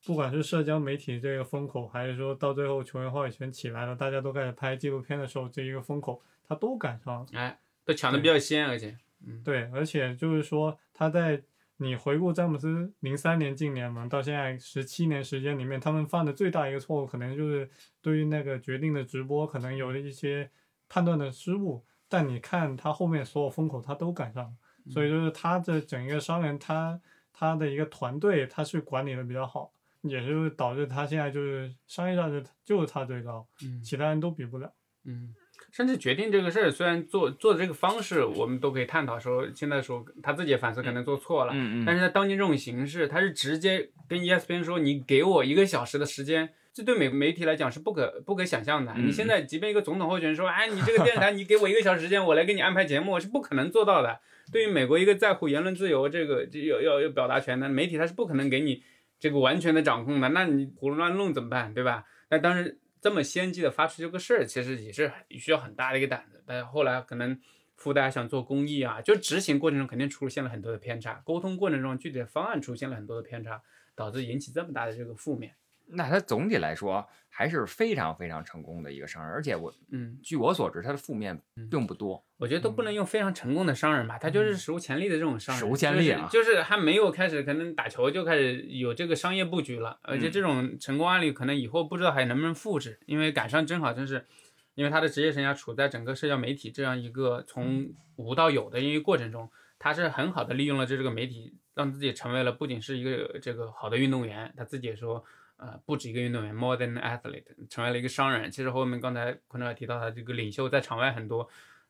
[0.04, 7.26] 不管是社交媒体这个风口，还是说到最后球员话语权起来了，大家都开始拍纪录片的时候，这一个风口他都赶上了。
[7.32, 11.42] 哎，都抢的比较先，而且，嗯，对，而且就是说他在
[11.82, 17.70] 你回顾詹姆斯零三年进联盟到现在十七年时间里面，他们犯的最大一个错误，可能就是
[18.02, 20.50] 对于那个决定的直播，可能有了一些
[20.90, 21.82] 判断的失误。
[22.06, 24.52] 但你看他后面所有风口，他都赶上了，
[24.90, 27.00] 所以就是他的整一个商人，他
[27.32, 34.70] 他的一个团队，他是管理的比较好，也是导致他现在就是商业价值就是他最高，嗯其他人都比不了。
[35.04, 35.34] 嗯，
[35.72, 46.50] 甚至决定这个事儿，虽然做做的这个方式，我们都可以探讨说，现在说他自己也反思可能做错了，嗯嗯但是在当今这种形式，他是直接跟 E ESPN 说，你给我一个小时的时间。
[46.72, 48.92] 这对媒媒体来讲是不可不可想象的。
[48.94, 54.20] 嗯你现在即便一个总统候选人说，哎，你这个电视台，你给我一个小时时间，我来给你安排节目，是不可能做到的。
[54.52, 58.84] 对于美国一个在乎言论自由这个这要要要表达权的媒体，他是不可能给你
[59.18, 60.28] 这个完全的掌控的。
[60.28, 62.04] 那你胡乱弄怎么办，对吧？
[62.30, 66.42] 那当时这么先机的发出这个事儿，其实也是需要很大的一个胆子。
[66.46, 67.40] 但是后来可能
[67.76, 73.62] 附带想做公益啊，就执行过程中肯定出现了很多的偏差，沟通过程中具体的方案出现了很多的偏差，
[73.94, 75.54] 导致引起这么大的这个负面。
[75.92, 82.24] 那他总体来说还是非常非常成功的一个商人，而且我嗯，据我所知，他的负面并不多。
[82.36, 94.26] 我觉得都不能用非常成功的商人吧，他就是史无前例的这种商人，史无前例啊就是，还没有开始可能打球就开始有这个商业布局了，而且这种成功案例可能以后不知道还能不能复制，因为赶上正好真是，
[94.74, 105.24] 因为他的职业生涯处在整个社交媒体这样一个从无到有的一个过程中，他是很好的利用了这这个媒体，让自己成为了不仅是一个这个好的运动员，他自己也说。
[105.60, 108.50] 呃，不止一个运动员，more than an athlete，成为了一个商人。
[108.50, 111.46] 其实后面刚才坤超也提到他这个领袖在场外很多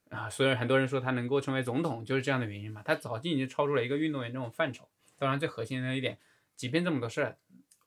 [0.08, 2.82] 啊，所以很多人说他能够成为总统，就是这样的原因嘛。
[2.84, 4.88] 他早就已经超出了一个运动员这种范畴。
[5.16, 6.18] 当然，最核心的一点，
[6.56, 7.36] 即便这么多事儿，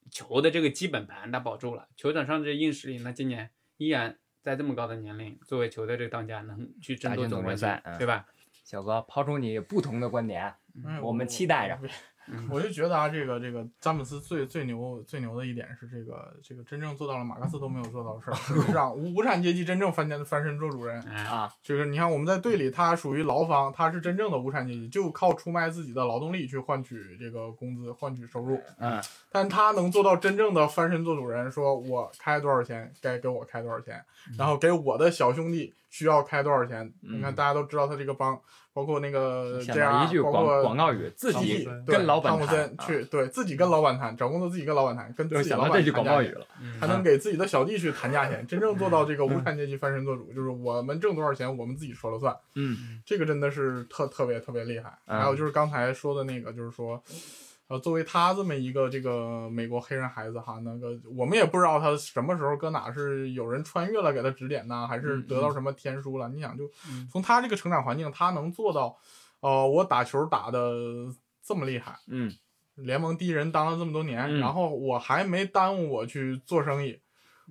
[0.10, 8.26] 球的这个基本盘他保住了，球场上这硬实力，那今年依然在这么高的年龄，作为球队这个当家，能去争夺总总冠军决赛嗯，对吧？
[8.64, 11.78] 小哥抛出你不同的观点，嗯我们期待着。
[12.50, 21.02] 我就觉得啊，这个这个詹姆斯最最牛最牛的一点是这个这个真正做到了马克思都没有做到的事儿，是让无无产阶级真正翻天翻身做主人。
[21.04, 28.60] 哎，啊，就是你看我们在队里，他属于劳方，他是真正的无产阶级，就靠出卖自己的劳动力去换取这个工资，换取收入。
[28.78, 34.04] 嗯，但他能做到真正的翻身做主人，说我开多少钱，该给我开多少钱，
[34.38, 36.92] 然后给我的小兄弟需要开多少钱。
[37.02, 38.40] 你看大家都知道他这个帮，
[38.74, 42.76] 包括那个这样，一句广包括广告语，自己跟老板谈汤姆森。
[42.78, 52.36] 啊去对自己跟老板谈，找工作自己跟老板谈，跟自己老板是想到这句谈价钱广告语了，嗯还能给自己的小弟去谈价钱，真正做到这个无产阶级翻身做主，就是我们挣多少钱，我们自己说了算。
[52.56, 54.98] 嗯这个真的是特特别特别厉害。
[55.06, 57.02] 嗯还有就是刚才说的那个，就是说，
[57.74, 66.30] 呃，作为他这么一个这个美国黑人孩子哈，那个我们也不知道他什么时候搁哪是有人穿越了给他指点呐，还是得到什么天书了？
[66.30, 68.96] 你想，就嗯从他这个成长环境，他能做到，
[69.40, 70.72] 呃，我打球打的
[71.42, 72.32] 这么厉害，嗯
[72.76, 77.00] 联盟第一人当了这么多年，嗯然后我还没耽误我去做生意，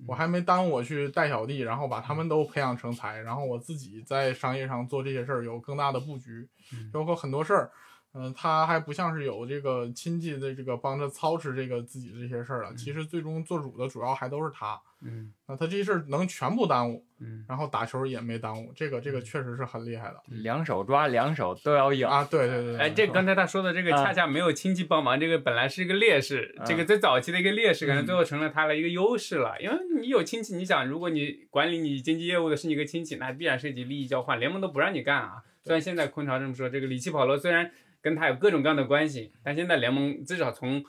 [0.07, 6.47] 我还没耽误我去带小弟，然后把他们都培养成才，然后我自己在商业上做这些事儿有更大的布局，
[6.93, 7.69] 包括很多事儿。
[8.13, 14.79] 嗯、他还不像是有这个亲戚的这个帮着操持这个自己的这些事儿了，其实最终做主的主要还都是他。
[15.05, 22.07] 嗯那他这些事儿能全部耽误，嗯，然后打球也没耽误，这个这个确实是很厉害的两手抓，两手都要硬。
[22.07, 22.23] 啊！
[22.23, 29.59] 对对对，对哎，这刚才他说的这个啊恰恰没有亲戚帮忙，这个本来是一个劣势，这个最早期的一个劣势，可能最后成了他的一个优势了。
[29.59, 35.43] 因为你有亲戚，你想，如果你管理你经济业务的是你一个亲戚，那必然涉及利益交换，联盟都不让你干啊。
[35.61, 37.69] 虽然现在昆潮这么说，这个里奇保罗虽然
[38.03, 40.83] 跟他有各种各样的关系，但现在联盟至少从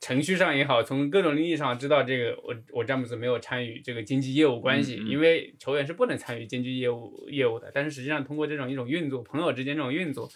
[0.00, 7.70] 程序上也好，从各种利益上知道这个我我詹姆斯没有参与这个经济业务关系，嗯嗯因为球员是不能参与经济业务业务的。
[7.72, 10.28] 但是实际上通过这种一种运作，朋友之间这种运作，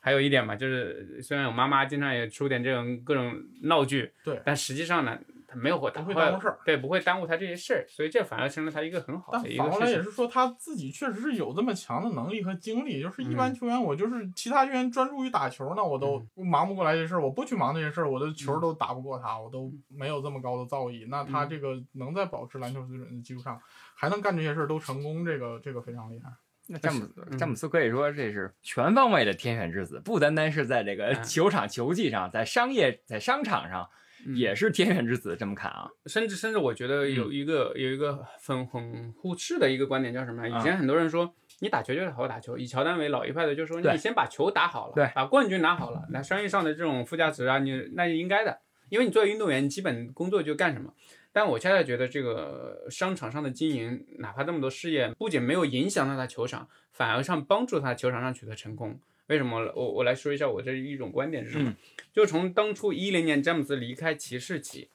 [0.00, 5.20] 还有一点嘛，就是虽然我妈妈经常也出点这种各种闹剧，对但实际上呢，
[5.52, 9.90] 他没有会不会耽误事儿，对，不会耽误他这些事儿，所以这反而成了他一个很好的一个反过来。
[9.90, 13.02] 也是说，他自己确实是有这么强的能力和精力。
[13.02, 17.22] 就是一般嗯球员，我就是其他球员专注于打球呢，我都忙不过来这事儿。
[17.22, 21.06] 我不去忙这些事儿，我的球都打不过他，我都没有这么高的造诣。
[21.08, 23.60] 那他嗯这个能在保持篮球水准的基础上，
[23.94, 26.30] 还能干这些事儿都成功，这个这个非常厉害。
[26.68, 33.88] 那詹姆嗯詹姆斯可以说这是全方位的天选之子，不单单是在这个嗯球场球技上，在商业在商场上
[34.26, 35.36] 嗯也是天选之子。
[35.36, 40.48] 这么看啊，甚至甚至我觉得嗯有一个、有一个很很互斥的一个观点叫什么？
[40.48, 50.94] 以啊前很多人说你打球就是好好打球，以乔丹为老一派的就说你先把球打好了，对把冠军拿好了，那商业上的这种附加值啊，你那是应该的，因为你作为运动员，你基本工作就干什么。
[51.32, 59.00] 但我恰恰觉得这个商场上的经营，哪怕这么多事业，不仅没有影响到他球场，反而上帮助他球场上取得成功。
[59.28, 59.72] 为什么？
[59.74, 61.70] 我我来说一下我这一种观点是什么？
[61.70, 61.76] 嗯
[62.12, 64.90] 就从当初一零年詹姆斯离开骑士起，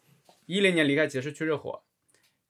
[0.45, 1.82] 一零年离开骑士去热火，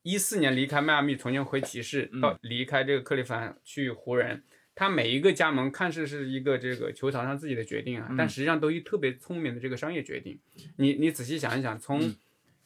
[0.02, 4.44] 一四年离开迈阿密重新回骑士，嗯到离开这个克利夫兰去湖人，
[4.76, 10.38] 他每一个加盟看似是一个这个球场上自己的决定啊，嗯但实际上都一特别聪明的这个商业决定。
[10.76, 12.16] 你你仔细想一想，从嗯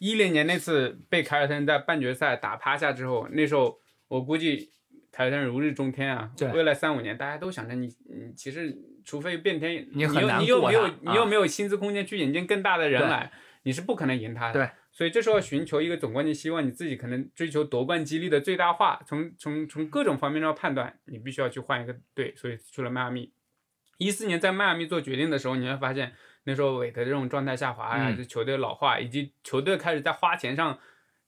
[0.01, 4.71] 一零年那次被凯尔特人在半决赛打趴下之后，那时候我估计
[5.11, 14.53] 凯尔特人如日中天啊，未来三五年大家都想着你，你其实除非变天，你很难又你又没有啊你又没有薪资空间去引进更大的人来，你是不可能赢他的。
[14.53, 23.31] 对，所以这时候寻求一个总冠军，希望你自己可能追求夺冠几率的最大化，从从从各种方面上判断，你必须要去换一个队，所以去了迈阿密。
[23.99, 26.11] 一四年在迈阿密做决定的时候，你会发现
[26.43, 30.77] 那时候韦德这种状态下滑呀，啊就球队老化，以及球队开始在花钱上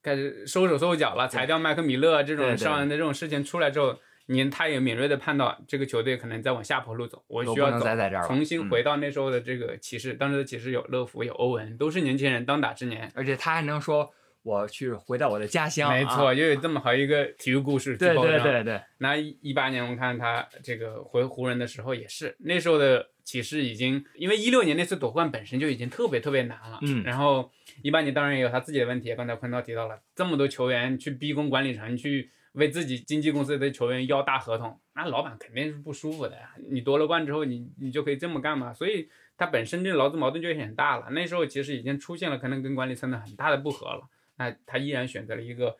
[0.01, 2.79] 开始收手收脚了，裁掉麦克米勒这种伤。
[2.79, 7.85] 人的这种事情出来之后，您他也敏锐的判断这个球队可能在往下坡路走，我需要走
[8.25, 8.69] 重新嗯。
[8.69, 15.95] 回到那时候的这个骑士，当时的骑士有乐福有欧文，都是年轻人当打之年，而且他还能说，我去回到我的家乡、啊。
[15.95, 27.49] 没错，又有这么好一个体育故事去对对对对，那一八年我们看他这个回湖人的时候也是，那时候的骑士已经，因为一六年那次夺冠本身就已经特别特别难了，嗯然后
[27.81, 36.51] 一八年当然也有他自己的问题，刚才坤涛提到了，这么多球员去逼宫管理层去为自己经纪公司的球员要大合同，那老板肯定是不舒服的呀。
[36.69, 38.73] 你夺了冠之后，你你就可以这么干嘛？
[38.73, 41.09] 所以他本身这劳资矛盾就很大了。
[41.11, 44.01] 那时候其实已经出现了可能跟管理层的很大的不和了，
[44.37, 45.77] 那他依然选择了一个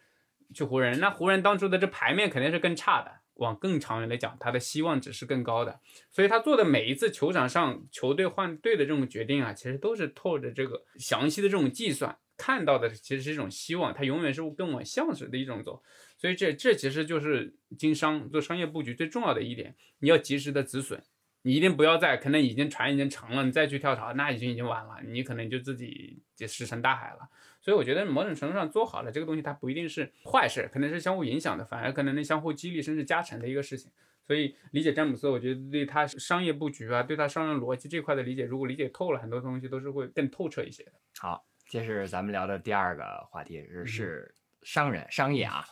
[0.53, 0.99] 去湖人。
[0.99, 5.79] 那湖人当初的这牌面肯定是更差的，往更长远来讲，他的希望值是更高的。
[6.11, 15.81] 所以他做的每一次球场上球队换队的这种决定啊，其实都是透着这个详细的这种计算，看到的其实是一种希望，他永远是更往向水的一种走。
[16.17, 21.03] 所以这这其实就是经商做商业布局最重要的一点，你要及时的止损。
[21.43, 27.29] 你一定不要在可能已经船已经沉了，你再去跳槽，那已经已经晚了，你可能就自己就石沉大海了。
[27.61, 33.91] 所以我觉得某种程度上做好了这个东西，它不一定是坏事，可能是相互影响的，反而可能能相互激励甚至加成的一个事情。
[34.25, 40.93] 所以理解詹姆斯，我觉得对他商业布局啊，对他商业逻辑这块的理解，如果理解透了，很多东西都是会更透彻一些的。
[41.19, 45.65] 好，这是咱们聊的第二个话题，是商人商业啊。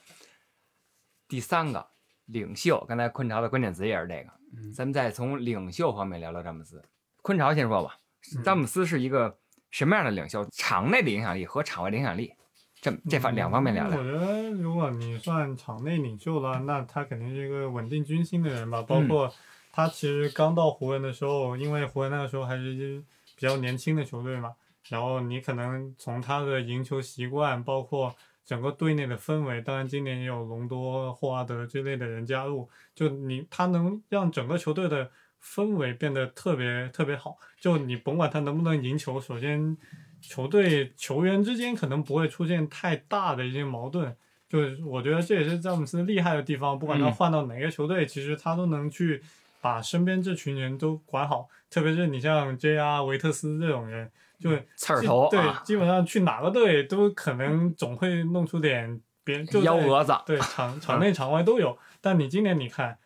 [1.30, 1.91] 第三个
[2.32, 4.30] 领袖，刚才昆潮的关键词也是这个。
[4.58, 6.84] 嗯咱们再从领袖方面聊聊詹姆斯。
[7.22, 7.96] 昆潮先说吧，
[8.36, 9.38] 嗯詹姆斯是一个
[9.70, 10.46] 什么样的领袖？
[10.52, 12.34] 场内的影响力和场外的影响力，
[12.82, 13.98] 这这方两方面聊聊。
[13.98, 18.82] 嗯我觉得，如果你算场内领袖了，那他肯定是一个稳定军心的人吧。
[18.82, 19.32] 包括
[19.72, 23.02] 他其实刚到湖人的时候，因为湖人那个时候还是
[23.38, 24.54] 比较年轻的球队嘛，
[24.90, 28.14] 然后你可能从他的赢球习惯，包括
[28.46, 35.10] 整个队内的氛围，当然今年也有隆多、霍华德之类的人加入，就你他能让整个球队的
[35.44, 37.38] 氛围变得特别特别好。
[37.60, 39.78] 就你甭管他能不能赢球，首先
[40.20, 44.16] 球队球员之间可能不会出现太大的一些矛盾。
[44.50, 49.22] 就是我觉得这也是詹姆斯厉害的地方，不管他嗯换到哪个球队，其实他都能去
[49.62, 51.48] 把身边这群人都管好。
[51.70, 53.04] 特别是你像 J.R.
[53.04, 60.14] 维特斯这种人，就刺儿头对啊，基本上去哪个队都可能总会弄出点别人就在幺蛾子。
[60.26, 61.78] 对，场 场内场外都有。
[62.02, 62.98] 但你今年你看，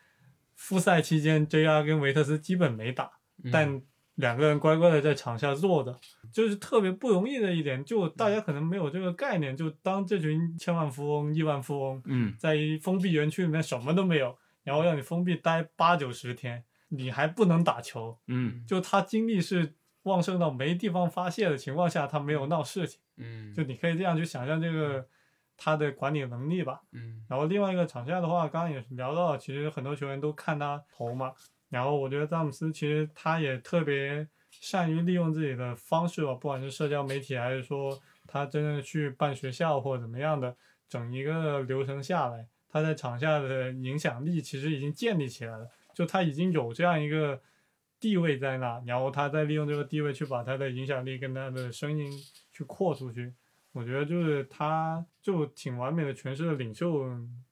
[0.55, 1.83] 复赛期间，J.R.
[1.83, 3.11] 跟维特斯基本没打，
[3.43, 3.81] 嗯但
[4.15, 5.95] 两个人乖乖的在场下坐着，
[6.31, 7.83] 就是特别不容易的一点。
[7.85, 22.99] 就大家可能没有这个概念，就当这群千万富翁、亿万富翁嗯，在一封闭园区里面什么都没有，然后让你封闭待八九十天，你还不能打球，嗯就他精力是旺盛到没地方发泄的情况下，他没有闹事情。
[23.15, 25.07] 嗯就你可以这样去想象这个
[25.55, 26.81] 他的管理能力吧。
[26.91, 31.31] 嗯然后另外一个场下的话，刚刚也聊到，其实很多球员都看他投嘛。
[31.69, 40.55] 然后我觉得詹姆斯其实他也特别善于利用自己的方式吧，不管是社交媒体还是说他真正去办学校或者怎么样的，
[40.87, 47.41] 整一个流程下来，他在场下的影响力其实已经建立起来了，就他已经有这样一个
[48.01, 52.11] 地位在那，然后他再利用这个地位去把他的影响力跟他的声音
[52.51, 53.33] 去扩出去。
[53.71, 57.07] 我觉得就是他就挺完美的诠释了领袖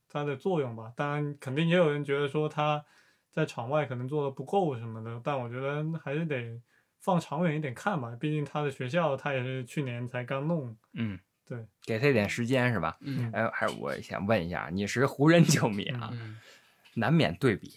[0.09, 0.91] 他的作用吧。
[0.93, 2.83] 当然，肯定也有人觉得说他
[3.31, 6.61] 在场外可能做的不够什么的，但我觉得还是得
[6.99, 8.13] 放长远一点看吧。
[8.19, 12.97] 毕竟他的学校他也是去年才刚弄，嗯，对，给他一点时间是吧？
[13.01, 16.37] 嗯哎，还是我想问一下，你是湖人球迷啊，嗯
[16.95, 17.73] 难免对比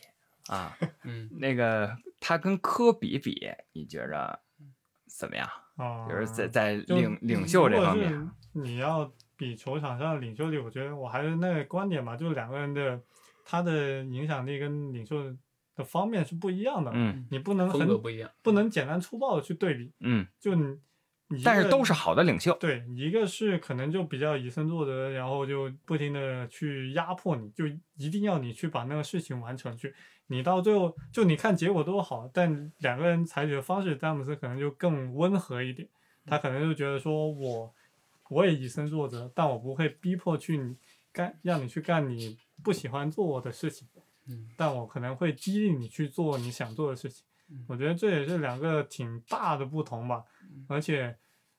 [0.49, 0.77] 啊。
[1.05, 4.39] 嗯那个他跟科比比，你觉着
[5.07, 5.49] 怎么样？
[5.77, 13.03] 啊，就是在在领领袖这方面，你要比球场上的领袖力，我觉得我还是那个观点吧，就是两个人的
[13.45, 15.35] 他的影响力跟领袖
[15.75, 16.91] 的方面是不一样的。
[16.95, 18.31] 嗯你不能很不一样。
[18.43, 20.79] 不能简单粗暴的去对比，嗯，就你，
[21.45, 22.57] 但是都是好的领袖。
[22.61, 27.65] 对，一个是可能就比较以身作则，然后就不停的去压迫你，就
[27.97, 29.93] 一定要你去把那个事情完成去。
[30.29, 35.89] 你到最后就你看结果都好，但两个人采取的方式，詹姆斯可能就更温和一点，
[36.27, 37.75] 他可能就觉得说我
[38.29, 40.77] 我也以身作则，但我不会逼迫去你
[41.13, 43.89] 干让你去干你不喜欢做的事情，
[44.29, 47.25] 嗯但我可能会激励你去做你想做的事情。
[47.69, 50.25] 我觉得这也是两个挺大的不同吧，
[50.69, 51.17] 而且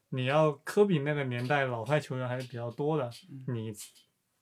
[0.10, 3.10] 你要科比那个年代老派球员还是比较多的，
[3.48, 3.74] 你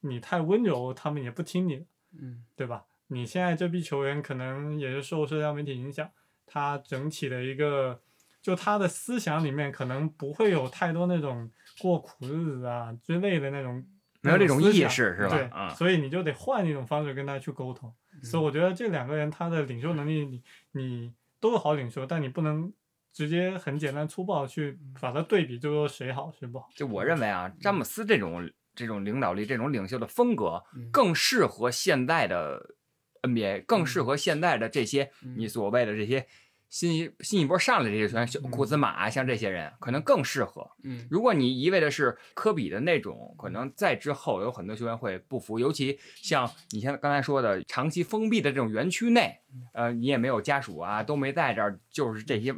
[0.02, 1.86] 你太温柔，他们也不听你的，
[2.22, 2.46] 嗯。
[2.56, 2.86] 对吧？
[3.08, 6.10] 你现在这批球员可能也是受社交媒体影响，
[6.46, 8.02] 他整体的一个
[8.42, 13.86] 就他的思想里面可能不会有太多那种过苦日子啊之类的那种
[14.22, 15.30] 没有这种意识是吧？
[15.30, 15.70] 对，啊。
[15.70, 17.94] 所以你就得换一种方式跟他去沟通。
[18.24, 22.72] 所以我觉得这两个人他的领袖能力，你你都有好领袖，但你不能
[23.16, 26.68] 直接很简单粗暴去把它对比，就说谁好谁不好。
[26.76, 32.76] 就我认为啊，詹姆斯这种这种领导力、这种领袖的风格嗯，更适合现在的
[33.22, 35.36] NBA，更适合现在的这些嗯。
[35.38, 36.28] 你所谓的这些
[36.68, 40.70] 新一新一波上来的这些球员，库兹马啊，像这些人，可能更适合。
[40.84, 41.08] 嗯。
[41.10, 49.40] 如果你一味的是科比的那种，可能在之后有很多球员会不服，尤其像你像刚才说的，长期封闭的这种园区内，
[49.74, 52.54] 呃，你也没有家属啊，都没在这儿，就是这些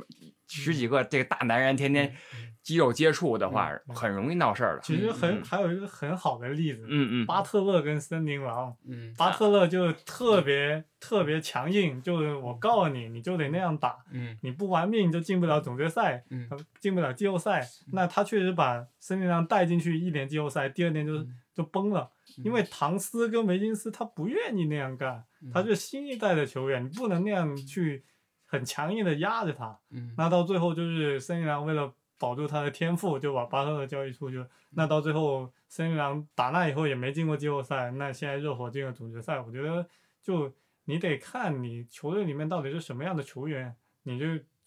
[0.48, 2.16] 十几个这个大男人天天
[2.64, 4.82] 肌肉接触的话，很容易闹事儿的。
[4.82, 14.38] 其实很嗯还有一个很好的例子，嗯嗯，巴特勒跟森林狼，嗯巴特勒就特别特别强硬，就是我告诉你，你就得那样打，嗯。
[14.41, 16.24] 你不玩命就进不了总决赛，
[16.80, 17.68] 进不了季后赛。
[17.93, 22.12] 那他确实把森林狼带进去一年季后赛，第二年就嗯就崩了，
[22.43, 28.04] 因为唐斯跟维金斯他不愿意那样干，嗯他是新一代的球员，你不能那样去
[28.48, 29.78] 很强硬的压着他。
[29.91, 34.48] 嗯那到最后就是森林狼为了保住他的天赋，就把巴特勒交易出去了。
[34.72, 39.88] 那到最后森林狼打那以后也没进过季后赛，那现在热火进了总决赛，我觉得
[40.24, 40.52] 就
[40.86, 44.26] 你得看你球队里面到底是什么样的球员，你就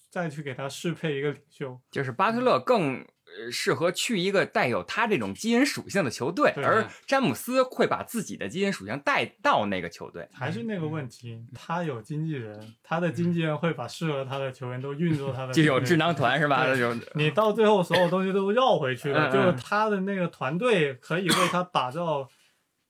[0.09, 1.81] 再去给他适配一个领袖。
[1.91, 3.05] 就是巴特勒更呃
[3.51, 10.29] 适合去一个带有他这种基因属性的球队，而詹姆斯会把自己的基因属性带到那个球队。
[10.33, 16.67] 还是那个问题，他有经纪人，他的经纪人会把适合他的球员都运作他的球队就有智囊团是吧？
[17.15, 22.29] 你到最后所有东西都绕回去了，就是他的那个团队可以为他打造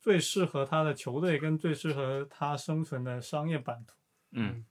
[0.00, 3.94] 最适合他的球队跟最适合他生存的商业版图。
[4.32, 4.64] 嗯，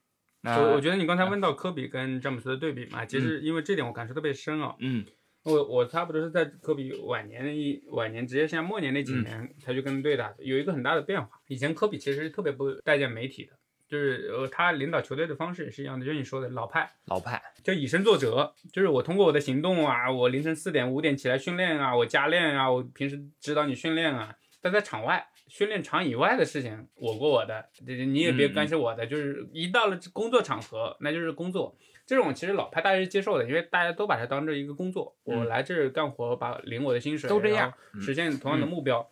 [0.44, 4.76] 我我觉得你刚才问到科比跟詹姆斯的对比嘛，其实因为这点我感受特别深啊。
[4.80, 5.06] 嗯
[5.44, 11.30] 我我差不多是在科比晚年一晚年，职业生涯末年那几嗯年，他就跟队打，有一个很大的变化。
[11.48, 13.54] 以前科比其实特别不待见媒体的，
[13.88, 31.76] 就是呃他领导球队的方式也是一样的，就是你说的老派，老派，就以身作则，就是我通过我的行动啊，我凌晨四点五点起来训练啊，我加练啊，我平时指导你训练啊，但在场外训练场以外的事情，我过我的，这你也别干涉我的，就是一到了工作场合，那就是工作。
[32.10, 39.08] 这种其实老派大家是接受的，因为大家都把它当做一个工作，我来这儿干活，把领我的薪水，都这样实现同样的目标。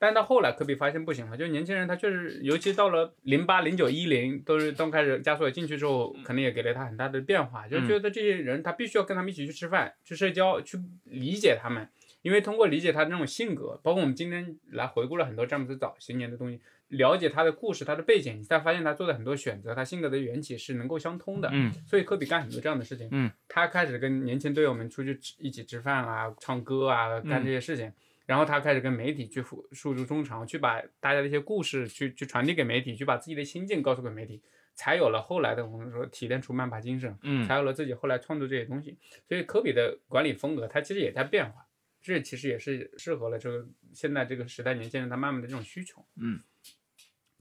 [0.00, 11.88] 但到后来，科比发现不行了，就是年轻人他确实，尤其到了零八、零九、一零，都是刚开始加索尔进去之后，肯定也给了他很大的变化，就觉得这些人他必须要跟他们一起去吃饭、去社交、去理解他们，
[12.22, 16.60] 因为通过理解他的那种性格，包括我们今天来回顾了很多詹姆斯早些年的东西，
[16.90, 21.48] 了解他的故事、他的背景，你才发现他做的很多选择，他性格的缘起是能够相通的。
[21.52, 23.08] 嗯所以科比干很多这样的事情。
[23.10, 27.92] 嗯，他开始跟年轻队友们出去吃一起吃饭啊、唱歌啊、干这些事情。
[28.26, 34.40] 然后他开始跟媒体去诉诉诸衷肠，去把大家的一些故事去去传递给媒体，去把自己的心境告诉给媒体，
[34.76, 38.96] 才有了后来的我们说提炼出曼巴精神，嗯才有了自己后来创作这些东西。
[39.26, 41.66] 所以科比的管理风格，他其实也在变化，
[42.00, 46.38] 这其实也是适合了这个现在这个时代年轻人他慢慢的这种需求，嗯，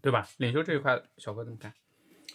[0.02, 0.28] 对吧？
[0.38, 1.74] 领袖这一块，小哥怎么看？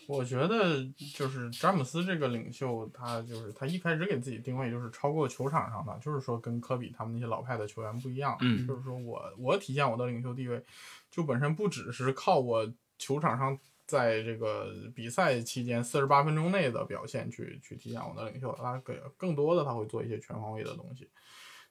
[0.07, 0.85] 我觉得
[1.15, 10.63] 就是詹姆斯这个领袖，他就是他一开始给自己定位就是超过球场上的，就是说跟科比他们那些老派的球员不一样，嗯就是说我我体现我的领袖地位，
[11.11, 21.09] 就本身不只是靠我球场上在这个比赛期间四十八分钟内的表现去去体现我的领袖，他给更多的他会做一些全方位的东西。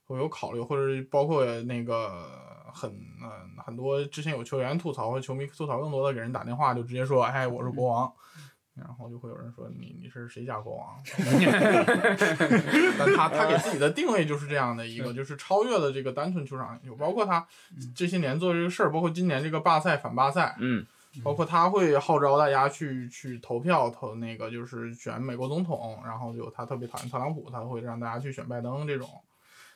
[0.05, 2.27] 会有考虑，或者包括那个
[2.73, 8.11] 很嗯、很多之前有球员吐槽或者球迷吐槽，更多的给人打电话就直接说，哎，我是国王，
[8.75, 11.01] 然后就会有人说你你是谁家国王？
[12.97, 17.47] 但他他给自己的定位就是这样的一个，就是超越了这个单纯球场有，包括他
[17.95, 20.85] 这些年做这个事儿，包括今年这个罢赛反罢赛，嗯
[21.23, 29.07] 包括他会号召大家去去投票投那个就是选美国总统，然后就他特别讨厌特朗普，他会让大家去选拜登这种。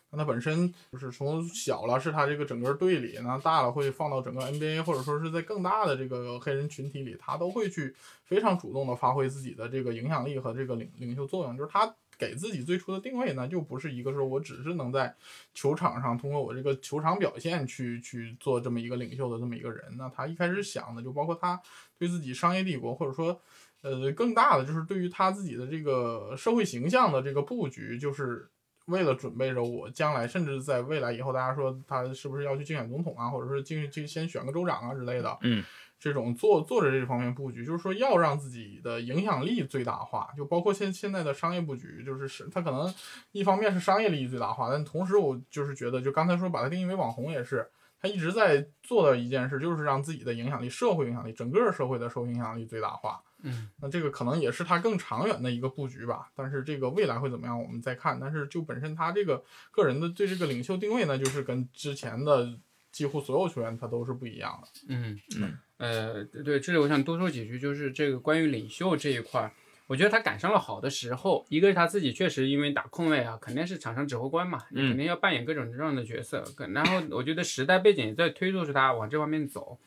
[0.09, 7.93] 那他本身就是从小了是他这个整个队里，那大了会放到整个 NBA 或者说是在更大的这个黑人群体里，他都会去
[8.23, 11.57] 非常主动的发挥自己的这个影响力和这个领领袖作用。
[11.57, 15.13] 就是他给自己最初的定位呢，就不是一个说我只是能在
[15.53, 19.83] 球场上通过我这个球场表现去去做这么一个领袖的这么一个人。
[19.97, 21.61] 那他一开始想的就包括他
[21.97, 23.39] 对自己商业帝国或者说。
[23.83, 28.49] 呃，更大的就是对于他自己的这个社会形象的这个布局，就是
[28.87, 35.63] 为了准备着我将来，甚至在未来以后，大家说他是不是要去竞选总统啊，或者是竞竞先选个州长啊之类的，嗯，
[35.99, 42.93] 这种做做着这方面布局，就是说要让自己的影响力最大化，就包括现现在的商业布局，就是是他可能
[43.31, 47.69] 一方面是商业利益最大化，但同时我就是觉得，就刚才说把它定义为网红也是。
[47.99, 53.19] 他一直在做的一件事就是让自己的影响力、社会影响力、整个社会的受影响力最大化。
[53.43, 56.29] 嗯，那这个可能也是他更长远的一个布局吧。
[56.35, 58.19] 但是这个未来会怎么样，我们再看。
[58.19, 62.57] 但是就本身他这个个人的对这个领袖定位呢，就是跟之前的
[62.91, 64.67] 几乎所有球员他都是不一样的。
[64.89, 69.51] 嗯嗯，呃，对，这里我想多说几句，就是这个关于领袖这一块儿，
[69.85, 71.45] 我觉得他赶上了好的时候。
[71.49, 76.43] 一个是他自己确实因为打控卫啊，肯定是场上指挥官嘛，你嗯肯定要扮演各种各样的角色。
[76.55, 79.77] 可然后我觉得时代背景也在推动着他往这方面走。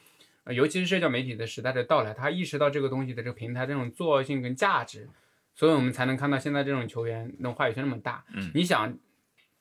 [0.44, 5.08] 呃尤其是社交媒体的时代的到来，他意识到这个东西的这个平台这种作性跟价值，
[5.54, 8.24] 所以我们才能看到现在这种球员那种话语权那么大。
[8.34, 8.96] 嗯你想，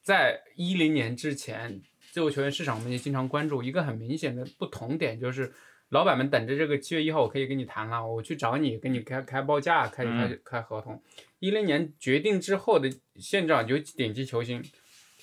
[0.01, 5.51] 在一零年之前，自由球员市场我们也经常关注一个很明显的不同点，就是
[5.89, 11.01] 老板们等着这个七月一号我可以跟你谈了，我去找你跟你开开报价，开开嗯开合同。
[11.39, 14.63] 一零年决定之后的现状，有顶级球星，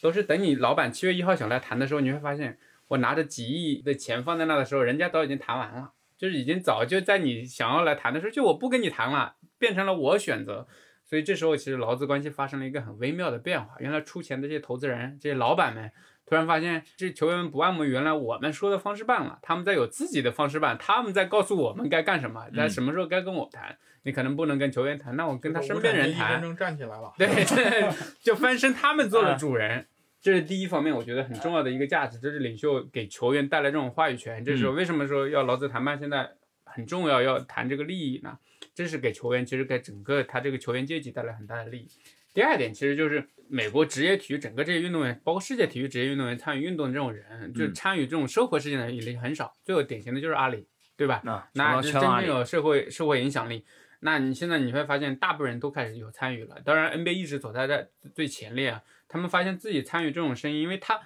[0.00, 2.58] 都是等你老板七月一号想来谈的时候，你会发现，
[2.88, 10.66] 我拿着几亿的钱放在那的时候，人家都已经谈完了，就是已经早就在你想要来谈的时候，就我不跟你谈了，变成了我选择。
[11.04, 13.76] 所以这时候其实劳资关系发生了一个很微妙的变化。
[13.78, 15.92] 原来出钱的这些投资人、这些老板们，
[16.26, 23.78] 突然发现这球员们不按我们原来我们说的方式办了，他们在有自己的方式办，他们在告诉我们该干什么，在什么时候该跟我谈。
[24.02, 27.12] 你可能不能跟球员谈，那我跟他身边人谈站起来了。
[27.18, 27.88] 对， 对，
[28.20, 29.86] 就翻身他们做了主人，
[30.20, 34.44] 这是第一方面，我觉得很重要的一个价值，这是领袖给球员带来这种话语权。
[34.44, 36.28] 这是为什么说要劳资谈判现在
[36.64, 38.38] 很重要，要谈这个利益呢？
[38.74, 41.88] 这是给球员，其实给整个他这个球员阶级带来很大的利益。
[42.34, 49.54] 第二点，其实就是美国职业体育整个这些运动员，包括世界体育职业运动员参与运动的这种人，就参与这种社会事件的人也很少。
[49.64, 51.22] 最有典型的就是阿里，对吧？
[51.54, 53.64] 那真正有社会社会影响力。
[54.00, 56.60] 那你现在你会发现，大部分人都开始有参与了。
[56.64, 58.82] 当然，NBA 一直走在在最前列啊。
[59.08, 61.00] 他们发现自己参与这种声音，因为他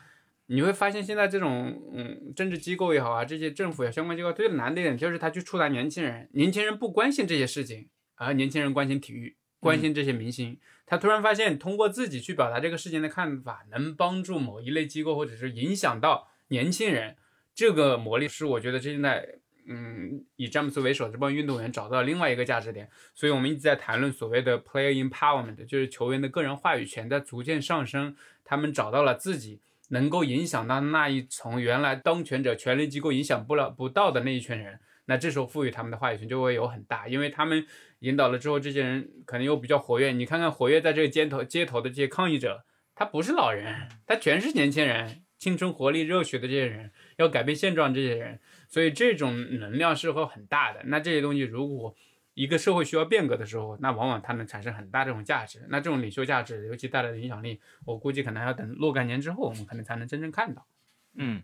[0.46, 10.58] 你会发现现在这种嗯政治机构也好啊，这些政府呀相关机构最难的一点就是他去触达年轻人，年轻人不关心这些事情，而年轻人关心体育，关心这些明星。
[10.86, 17.16] 他突然发现，通过自己去表达这个事情的看法，能帮助某一类机构或者是影响到年轻人，
[17.54, 19.39] 这个魔力是我觉得现在。
[19.66, 37.66] 嗯，以詹姆斯为首这帮运动员找到了另外一个价值点，所以我们一直在谈论所谓的 player empowerment，就是球员的个人话语权在逐渐上升，他们找到了自己能够影响到那一从原来当权者权力机构影响不了不到的那一群人，那这时候赋予他们的话语权就会有很大，因为他们
[38.00, 40.12] 引导了之后，这些人可能又比较活跃。
[40.12, 48.40] 你看看活跃在这个街头街头的这些抗议者，他不是老人，他全是年轻人，青春活力热血的这些人，要改变现状这些人。
[48.70, 50.80] 所以这种能量是会很大的。
[50.84, 51.94] 那这些东西如果
[52.32, 55.66] 一个社会需要变革的时候，那往往它能产生很大这种价值。
[55.68, 60.66] 那这种领袖价值，尤其带来的影响力，我估计可能要等若干年之后，我们可能才能真正看到。
[61.14, 61.42] 嗯，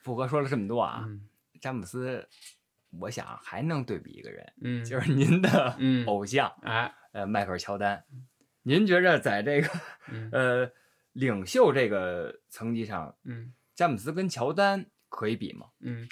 [0.00, 1.28] 富哥说了这么多啊，嗯
[1.60, 2.26] 詹姆斯，
[3.00, 8.02] 我想还能对比一个人，嗯，就是您的嗯 偶像，哎，呃，迈克尔乔丹。
[8.62, 9.68] 您觉着在这个
[10.08, 10.70] 嗯呃
[11.12, 15.66] 领袖这个层级上，嗯詹姆斯跟乔丹可以比吗？
[15.80, 16.08] 嗯。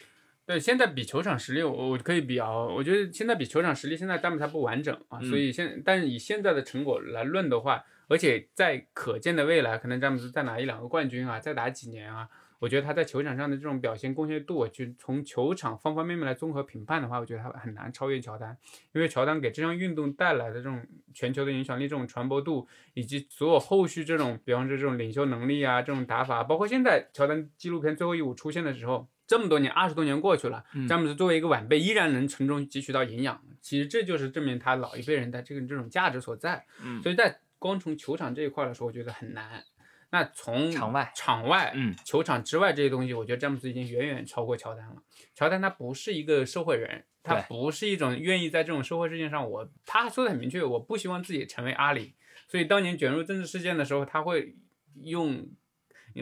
[0.48, 2.50] 对，现在比球场实力，我我可以比啊。
[2.50, 12.26] 我觉得现在比球场实力，现在詹姆斯还不完整啊，嗯所以现但是以现在的成果来论的话，而且在可见的未来，可能詹姆斯再拿一两个冠军啊，再打几年啊，
[12.60, 18.56] 我觉得他在球场上的这种表现贡献度，就从球场方方面面来综合评判的话，我觉得他很难超越乔丹，
[18.94, 20.82] 因为乔丹给这项运动带来的这种
[21.12, 29.06] 全球的影响力、这种传播度，以及所有后续这种，比方说这种领袖能力啊，这种打法，包括现在乔丹纪录片最后一舞出现的时候。
[29.28, 33.40] 这么多年，二十多年过去了，詹姆斯作为一个晚辈，依然能从中汲取到营养。
[33.60, 36.64] 其实这就是证明他老一辈人的这个这种价值所在。
[36.82, 39.62] 嗯所以在光从球场这一块来说，我觉得很难。
[40.10, 44.96] 那从场外场外，嗯，球场之外这些东西，我觉得詹姆斯已经远远超过乔丹了。
[45.34, 52.14] 乔丹他不是一个社会人，他不是一种愿意在这种社会事件上，我他说的很明确，我不希望自己成为阿里。
[52.48, 54.56] 所以当年卷入政治事件的时候，他会
[55.02, 55.46] 用。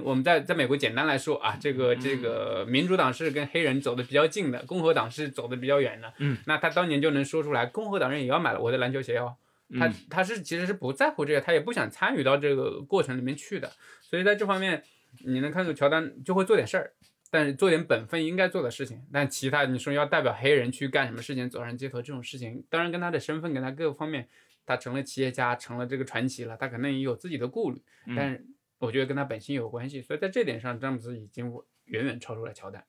[0.05, 6.12] 我们在在美国简单来说啊，这个嗯这个民主党是跟黑人走的比较近的，共和党是走的比较远的。
[6.18, 9.36] 嗯，那他当年就能说出来，共和党人也要买了我的篮球鞋哦。
[9.78, 13.70] 他嗯他是其实是不在乎这个，他也不想参与到这个过程里面去的。
[14.01, 14.82] 所以在这方面，
[15.24, 16.92] 你能看出乔丹就会做点事儿，
[17.30, 19.03] 但是做点本分应该做的事情。
[19.12, 24.28] 但其他你说要代表黑人去干什么事情，走上街头这种事情，当然跟他的身份跟他各个方面，
[24.64, 27.82] 他成了企业家，成了这个传奇了，他可能也有自己的顾虑。
[28.14, 28.47] 但是
[28.79, 31.53] 我觉得跟他本心有关系，所以在这点上，詹姆斯已经
[31.85, 32.85] 远远超出了乔丹。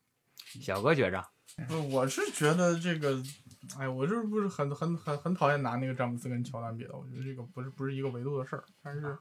[0.61, 1.23] 小哥觉着，
[1.67, 3.21] 不我是觉得这个，
[3.77, 6.97] 哎，我就是不是很很很很讨厌拿那个詹姆斯跟乔丹比的？
[6.97, 8.63] 我觉得这个不是不是一个维度的事儿。
[8.81, 9.17] 但是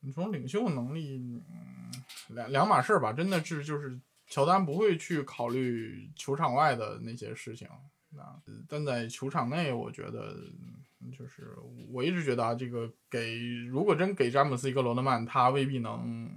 [0.00, 1.92] 你从领袖能力，嗯，
[2.28, 7.68] 两两码事儿吧，真的是就是乔丹不会去考虑球场外的那些事情
[8.16, 10.82] 啊，但在球场内，我觉得嗯
[11.16, 11.56] 就是
[11.92, 16.30] 我一直觉得啊，这个给如果真给詹姆斯一个罗德曼，他未必能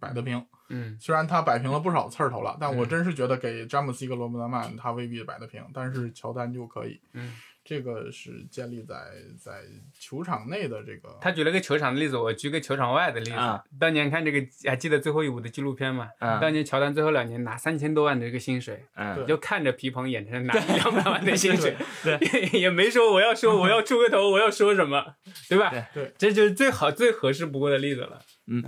[0.00, 0.44] 摆得平。
[0.70, 7.00] 嗯虽然他摆平了不少刺儿头了，但我嗯真是觉得给詹姆斯一个罗德曼，他未必摆得平，但是乔丹就可以。
[7.12, 7.32] 嗯，
[7.64, 8.94] 这个是建立在
[9.40, 9.62] 在
[9.98, 11.16] 球场内的这个。
[11.20, 13.32] 他举了个球场的例子，我举个球场外的例子。
[13.32, 16.10] 啊当年看这个，还记得最后一舞的纪录片吗？
[16.18, 22.18] 嗯当年乔丹最后两年拿三千多万的这个薪水，嗯就看着皮蓬眼前拿两百万的薪水， 对
[22.52, 25.16] 也也没说我要说我要出个头，我要说什么，
[25.48, 25.70] 对吧？
[25.70, 28.20] 对对这就是最好最合适不过的例子了。
[28.46, 28.62] 嗯，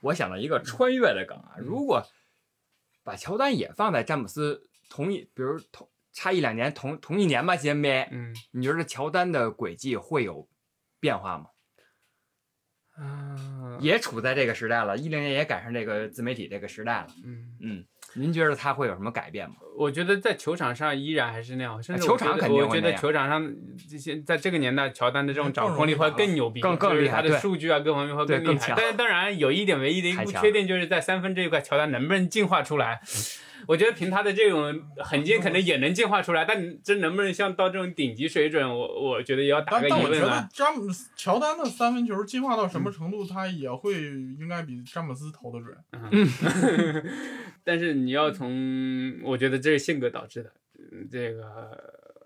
[0.00, 2.04] 我想到一个穿越的梗啊，如果
[3.04, 8.34] 把乔丹也放在詹姆斯同一，比如同差一两年同同一年吧，CBA，嗯。
[8.50, 10.48] 你觉得乔丹的轨迹会有
[10.98, 11.50] 变化吗？
[12.96, 17.08] 啊，也处在这个时代了，一零年也赶上这个自媒体这个时代了。
[17.22, 17.86] 嗯，嗯，
[18.16, 19.56] 您觉得他会有什么改变吗？
[19.76, 23.54] 我觉得在球场上依然还是那样，甚至球场肯定我觉得球场上
[23.88, 28.44] 这些在这个年代，乔丹的这种掌控力会更牛逼，更更就是他的厉害对数据啊各方面会更厉害。
[28.44, 33.00] 对更强但是当然有一点唯一的一个缺点，就是在三分这一块，乔丹能不能进化出来？
[33.66, 40.48] 我觉得凭他的这种狠劲，可能也能进化出来，但你真能不能像到这种顶级水准，我我觉得也要打个疑但但我觉得问了。
[40.52, 43.94] 詹姆斯乔丹的三分球进化到什么程度，他也会
[44.38, 45.76] 应该比詹姆斯投的准。
[45.92, 47.02] 嗯
[47.64, 50.52] 但是你要从，我觉得这是性格导致的。
[50.78, 51.42] 嗯这个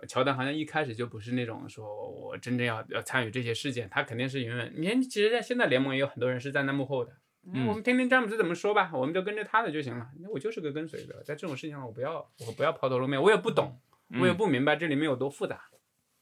[0.06, 4.72] 乔丹好像一开始就不是那种说我真正要要参与这些事件，他肯定是永远。
[4.76, 7.12] 你看，其实，在现在联盟也有很多人是站在幕后的。
[7.52, 10.06] 嗯我们听听詹姆斯怎么说吧，我们就跟着他的就行了。
[10.20, 12.16] 那我就是个跟随者，在这种事情上，我不要，
[12.46, 13.80] 我不要抛头露面，我也不懂，
[14.20, 15.62] 我也不明白这里面有多复杂，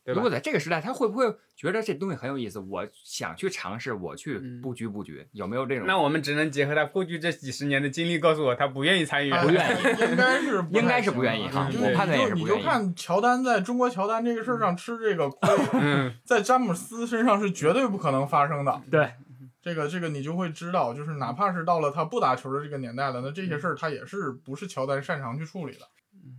[0.09, 0.31] 对吧如果？
[0.31, 2.59] 在这个时代，他会不会觉得这东西很有意思？
[2.59, 5.87] 我想去尝试，我去嗯布局布局，有没有这种？
[5.87, 9.31] 那我们只能结合他过去这几十年的经历，告诉我他不愿意参与。
[9.31, 18.81] 不愿意 应该是不太应该是不愿意哈我判断也你就你是不愿意就看乔丹在中国乔丹这个事儿上吃这个亏， 嗯，在詹姆斯身上是绝对不可能发生的。
[18.91, 19.11] 对，
[19.61, 25.81] 这个这个你就会知道，就是哪怕是到了他不打球的这个年代了，那这嗯些事儿他也是不是乔丹擅长去处理的。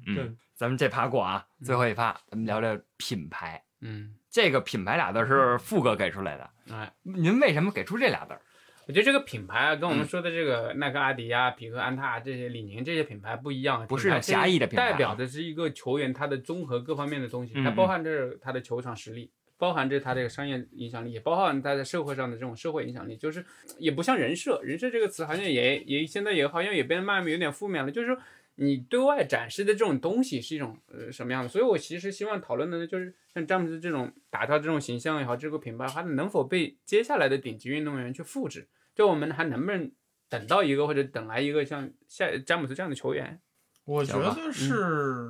[0.06, 0.24] 对。
[0.24, 3.64] 嗯，咱们这趴过啊，最后一趴，咱们聊聊品牌。
[3.82, 8.42] 嗯，这个品牌俩字是富哥给出来的，哎，您为什么给出这俩字儿？
[8.88, 14.92] 我觉得这个品牌啊，跟我们嗯说的这个耐克、阿迪啊、匹克、安踏啊这些、李宁这些品牌不一样，不是狭义的品牌啊。
[14.92, 19.32] 代表的是一个球员他的综合各方面的东西，嗯它包含着他的球场实力。
[19.58, 23.46] 包含着他这个商业影响力，也包含他在社会上的这种社会影响力，就是
[23.78, 28.18] 也不像人设，人设这个词好像也也现在也好像也变得慢慢有点负面了，就是说
[28.62, 31.48] 你对外展示的这种东西是一种呃什么样的？
[31.48, 38.68] 所以我其实希望讨论的呢，就是像詹姆斯这种打造这种形象也好，这个品牌它能否被接下来的顶级运动员去复制？
[38.94, 39.90] 就我们还能不能
[40.28, 43.40] 等到一个或者等来一个像下詹姆斯这样的球员？
[43.86, 45.30] 我觉得是，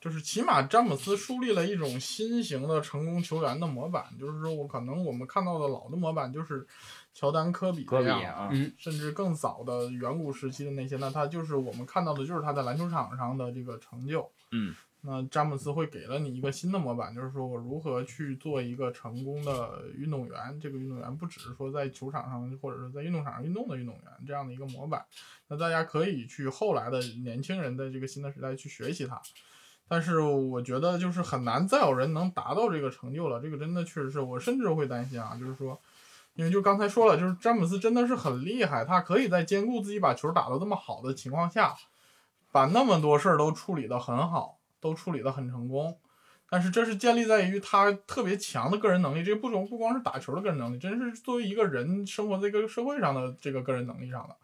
[0.00, 6.66] 就是起码詹姆斯树立了一种新型的成功球员的模板，就是说我可能我们看到的老的模板就是
[7.12, 14.30] 乔丹、科比这样，啊，嗯甚至更早的远古时期的那些，那他就是我们看到的就是他在篮球场上的这个成就。
[14.52, 20.58] 嗯，那詹姆斯会给了你一个新的模板，就是说我如何去做一个成功的运动员。
[20.60, 25.04] 这个运动员不只是说在球场上或者是在运动场上运动的运动员这样的一个模板。
[25.48, 29.20] 那大家可以去后来的年轻人的这个新的时代去学习他。
[29.88, 35.80] 但是我觉得就是很难再有人能达到这个成就了，这个真的确实是我甚至会担心啊，就是说，
[36.40, 41.74] 因为就刚才说了，就是詹姆斯真的是很厉害，他可以在兼顾自己把球打得这么好的情况下，
[42.50, 45.98] 把那么多事儿都处理得很好，都处理得很成功。
[46.48, 54.34] 但是这是建立在于他特别强的个人能力，这不中不光是打球的个人能力，真是作为一个人生活在这个社会上的这个个人能力上的。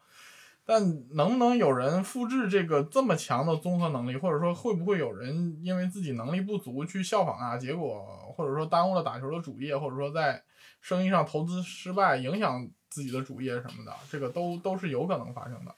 [0.67, 0.83] 但
[1.15, 8.05] 能不能有人复制这个这么强的综合能力，或者说会不会有人因为自己能力不足去效仿啊，结果
[8.37, 10.43] 或者说耽误了打球的主业，或者说在
[10.81, 15.73] 生意上投资失败，影响自己的主业什么的，这个都都是有可能发生的。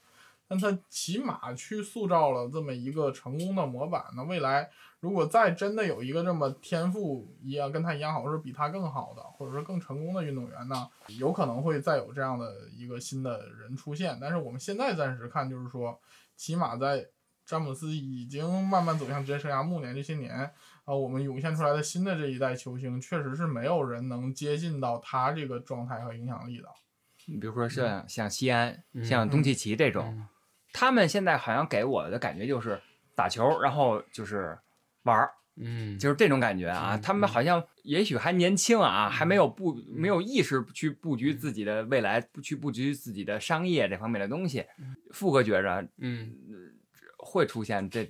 [0.49, 4.67] 但他起码去塑造了这么一个成功的模板，那未来
[4.99, 10.89] 如果再真的有一个这么天赋一样跟他一样好，或者比他更好的，或者说更成功的运动员呢，
[11.19, 14.17] 有可能会再有这样的一个新的人出现。
[14.19, 16.01] 但是我们现在暂时看，就是说，
[16.35, 17.07] 起码在
[17.45, 20.51] 詹姆斯已经慢慢走向职业生涯暮年这些年，
[20.83, 26.67] 啊，我们涌现出来的新的这一代球星，确实是没有人能接近到他这个状态和影响力的。
[27.25, 30.27] 你比如说像像西安、嗯像东契奇这种，嗯
[30.73, 32.79] 他们现在好像给我的感觉就是
[33.15, 34.57] 打球，然后就是
[35.03, 36.95] 玩儿，嗯，就是这种感觉啊。
[36.95, 44.65] 嗯他们好像也许还年轻啊，还没有布没有意识去布局自己的未来，不去布局自己的商业这方面的东西。
[45.11, 46.33] 富哥觉着嗯
[47.17, 48.09] 会出现这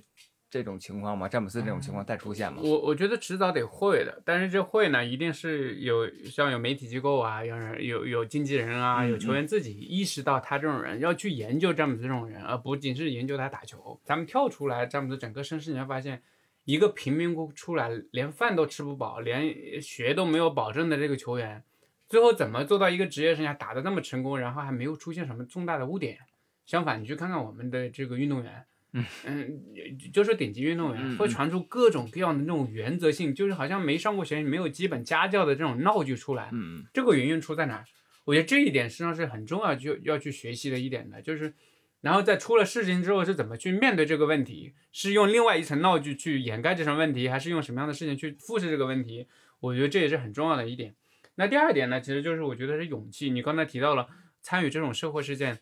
[0.50, 1.28] 这种情况吗？
[1.28, 2.60] 詹姆斯这种情况再出现吗？
[2.62, 14.00] 我我觉得迟早得会的，但是这会呢，一定是有像有媒体机构啊，有人有有经纪人啊，嗯有球员自己意识到他这种人要去研究詹姆斯这种人，而不仅是研究他打球。
[14.04, 16.20] 咱们跳出来詹姆斯整个身世，你会发现，
[16.64, 21.62] 一个贫民窟出来，连饭都吃不饱，连学都没有保证的这个球员，
[22.08, 26.18] 最后怎么做到一个职业生涯打得那么成功，然后还没有出现什么重大的污点？
[26.66, 29.06] 相反，你去看看我们的这个运动员，嗯，
[30.12, 36.50] 就是顶级运动员嗯会传出各种各样的那种原则性，就是好像没上过学、没有基本家教的这种闹剧出来。
[36.52, 37.84] 嗯这个原因出在哪儿？
[38.24, 41.54] 我觉得这一点实际上是很重要，就要去学习的一点的，就是，
[42.00, 49.26] 然后在出了事情之后是怎么去面对这个问题，是用另外一层闹剧去掩盖这层问题，还是用什么样的事情去复制这个问题？
[49.60, 50.94] 我觉得这也是很重要的一点。
[51.36, 53.30] 那第二点呢，其实就是我觉得是勇气。
[53.30, 54.06] 你刚才提到了
[54.42, 55.58] 参与这种社会事件，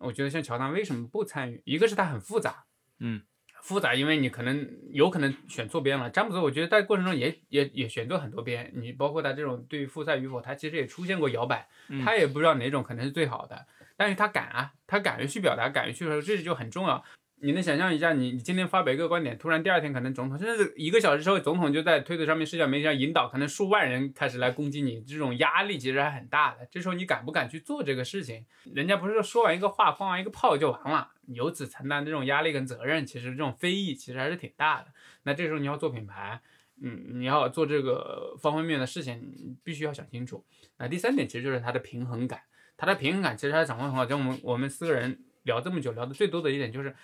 [0.00, 1.62] 我觉得像乔丹为什么不参与？
[1.64, 2.64] 一个是他很复杂，
[3.00, 3.22] 嗯，
[3.62, 6.08] 复杂，因为你可能有可能选错边了。
[6.10, 8.72] 詹姆斯，我觉得在过程中也也也选错很多边。
[8.76, 17.04] 你包括他这种对于复赛与否，他其实也出现过摇摆，嗯他也不知道哪种可能是最好的，但是他敢啊，他敢于去表达，敢于去说，这就很重要。
[17.40, 26.66] 你能想象一下，你你今天发表一个观点，突然第二天可能总统，甚至一个小时之后，总统就在推特上面、社交媒体上引导，可能数万人开始来攻击你，这种压力其实还很大的。
[26.70, 28.44] 这时候你敢不敢去做这个事情？
[28.74, 34.88] 人家不是说完一个话、放完一个炮就完了，由此承担这种压力跟责任，其实这种非议其实还是挺大的。
[35.22, 36.40] 那这时候你要做品牌，
[36.82, 40.44] 嗯，你要做这个方方面面的事情，必须要想清楚。
[40.78, 42.40] 那第三点其实就是他的平衡感，
[42.76, 44.04] 他的平衡感其实他掌握很好。
[44.04, 46.94] 就我们我们四个人聊这么久，聊的最多的一点就是，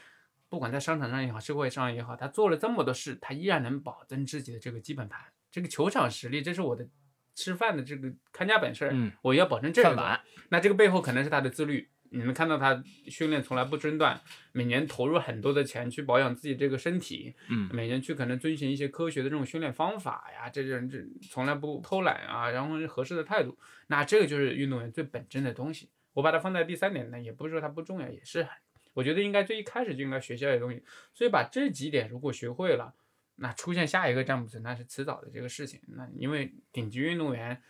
[0.55, 6.88] 不管在商场上也好，社会上也好，他做了这么多事，他依然能保证自己的这个基本盘，这个球场实力，这是我的
[7.34, 10.20] 吃饭的这个看家本事，嗯我要保证这个饭碗。
[10.50, 14.20] 那这个背后可能是他的自律，你能看到他训练从来不中断，
[14.52, 25.90] 每年投入很多的钱去保养自己这个身体，嗯每年去可能遵循一些科学的这种训练方法呀，这这这从来不偷懒啊，然后是合适的态度，那这个就是运动员最本真的东西。
[26.12, 28.50] 我把它放在第三点呢，也不是说它不重要，也是很，
[28.95, 30.82] 我觉得应该最一开始就应该学下来的东西。
[31.12, 32.95] 所以把这几点如果学会了，
[33.36, 35.80] 那出现下一个詹姆斯那是迟早的这个事情。
[35.88, 37.61] 那因为顶级运动员，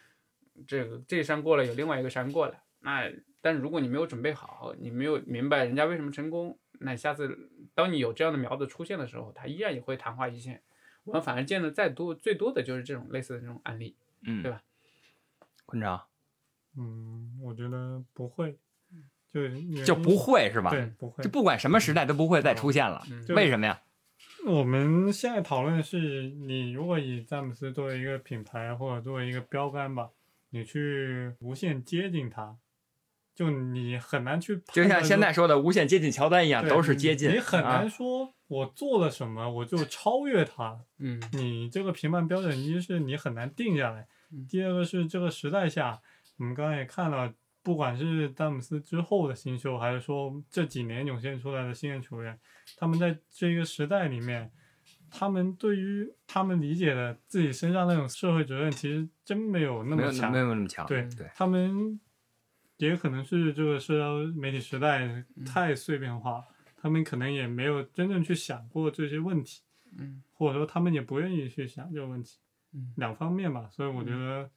[0.66, 3.10] 这个这山过了有另外一个山过来，那
[3.40, 10.62] 但如果你没有准备好，你没有明白人家为什么成功，那下次当你有这样的苗子出现的时候，他依然也会昙花一现。
[11.04, 13.96] 我们反而见的再多，最多的就是这种类似的这种案例。
[14.22, 14.62] 嗯，对吧？
[15.66, 16.02] 坤长
[16.76, 18.58] 嗯，我觉得不会，
[19.34, 20.70] 就就不会是吧？
[20.70, 21.28] 对，不会就。
[21.28, 23.02] 不管什么时代都不会再出现了。
[23.10, 23.80] 嗯为什么呀？
[24.46, 30.10] 我们现在讨论的是，你如果以詹姆斯作为一个品牌或者作为一个标杆吧，
[30.50, 32.54] 你去无限接近它，
[33.34, 37.30] 就你很难去就像，现在说的无限接近乔丹一样，都是接近。
[37.30, 40.78] 你很难啊说我做了什么我就超越他。
[41.00, 45.98] 嗯你这个评判标准，一是你很难定下来嗯，第二个是这个时代下，
[46.36, 47.32] 我们刚才也看了，
[47.64, 52.38] 不管是詹姆斯之后的新秀，还是说这几年涌现出来的新人球员，
[52.76, 54.52] 他们在这个时代里面，
[55.10, 60.50] 他们对于他们理解的自己身上那种社会责任，其实真没有那么强没有没。
[60.50, 60.86] 有那么强。
[60.86, 61.98] 对对，他们
[62.76, 66.44] 也可能是这个社交媒体时代嗯太碎片化，
[66.76, 69.62] 他们可能也没有真正去想过这些问题。
[69.96, 72.40] 嗯或者说他们也不愿意去想这个问题，
[72.72, 74.50] 嗯两方面吧，所以我觉得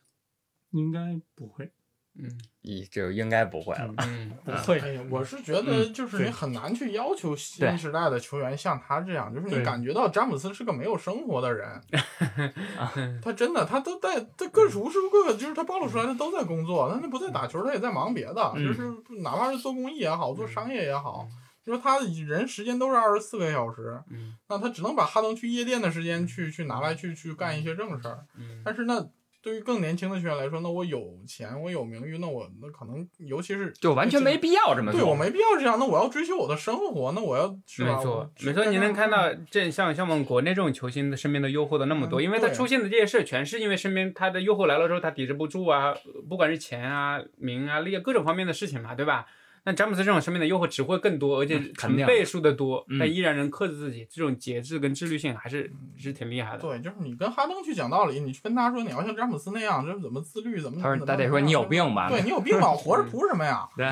[0.71, 1.71] 应该不会，
[2.19, 2.29] 嗯。
[2.61, 3.93] 你就应该不会了。
[3.99, 6.31] 嗯 不会，哎呀，我是觉嗯得就是你对。
[6.31, 7.37] 很难去要求对。
[7.37, 9.63] 新时代的球员像他这样，就是你对。
[9.63, 11.65] 感觉到詹姆斯是个没有生活的人，
[12.77, 12.91] 啊
[13.21, 18.65] 他真的他都在他各处无时无刻就是他暴露出来他都在工作，他那不在打球，他也在忙别的，嗯。
[18.65, 18.91] 就是
[19.21, 21.25] 哪怕是做公益也好，做商业也好，
[21.65, 24.33] 就是他人时间都是二十四个小时，嗯。
[24.49, 28.61] 那他只能把哈登去夜店的时间去去拿来去去干一些正事儿，嗯。
[28.65, 29.07] 但是那。
[29.41, 34.99] 对于更年轻的球员来说，那我有钱，我有名誉，那我那可能，尤其是就完全没必要这么做。
[34.99, 37.95] 对我没必要这样，那我要追求我的生活，那我要是吧？
[37.95, 45.95] 没错我，没错，你能看到这像像我们国内这种球星的身边的诱惑的那么多，嗯因为他出现的这些事，全是因为身边他的诱惑来了之后，他抵制不住啊，
[46.27, 49.25] 不管是钱啊、名啊、利啊各种方面的事情嘛，对吧？
[49.67, 56.59] 那詹姆斯这种生命的诱惑只会更多，而且嗯肯定成倍数的多，嗯但依然能克制自己，这种节制跟自律性还是是挺厉害的。
[56.59, 63.67] 对，就是你跟哈登去讲道理，你去跟他说你要像詹姆斯那样，就是怎么自律，怎么他说怎么他得说你有病吧对你有病吧，我活着图什么呀？
[63.75, 63.85] 对，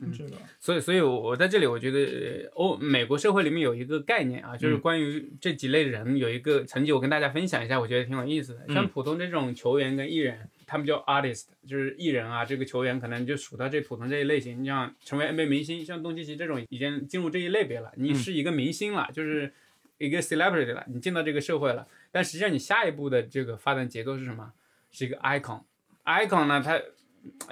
[0.00, 8.72] 嗯这个所以，所以我我在这里，我觉得呃欧美国社会里面有一个概念啊，就是嗯关于这几类人有一个成绩，我跟大家分享一下，我觉得挺有意思的。
[8.72, 14.62] 像嗯普通这种球员跟艺人，他们叫 artist，就是艺人啊，这个球员可能就属到这普通这一类型。
[14.62, 19.52] 你像成为 NBA 明星，像东契奇这种已经进入这一类别了，你是一个明星了，就是
[19.96, 21.88] 一个 celebrity 了，你进到这个社会了。
[22.12, 24.52] 但实际上你下一步的这个发展节奏是什么？
[24.90, 25.62] 是一个 icon。
[26.04, 26.78] icon 呢，它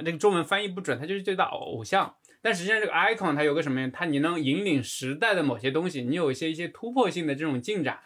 [0.02, 2.14] 这个中文翻译不准，它就是最大偶像。
[2.42, 3.90] 但实际上这个 icon 它有个什么呀？
[3.92, 7.98] 它你能引领时代的某些东西，你有一些一些突破性的这种进展。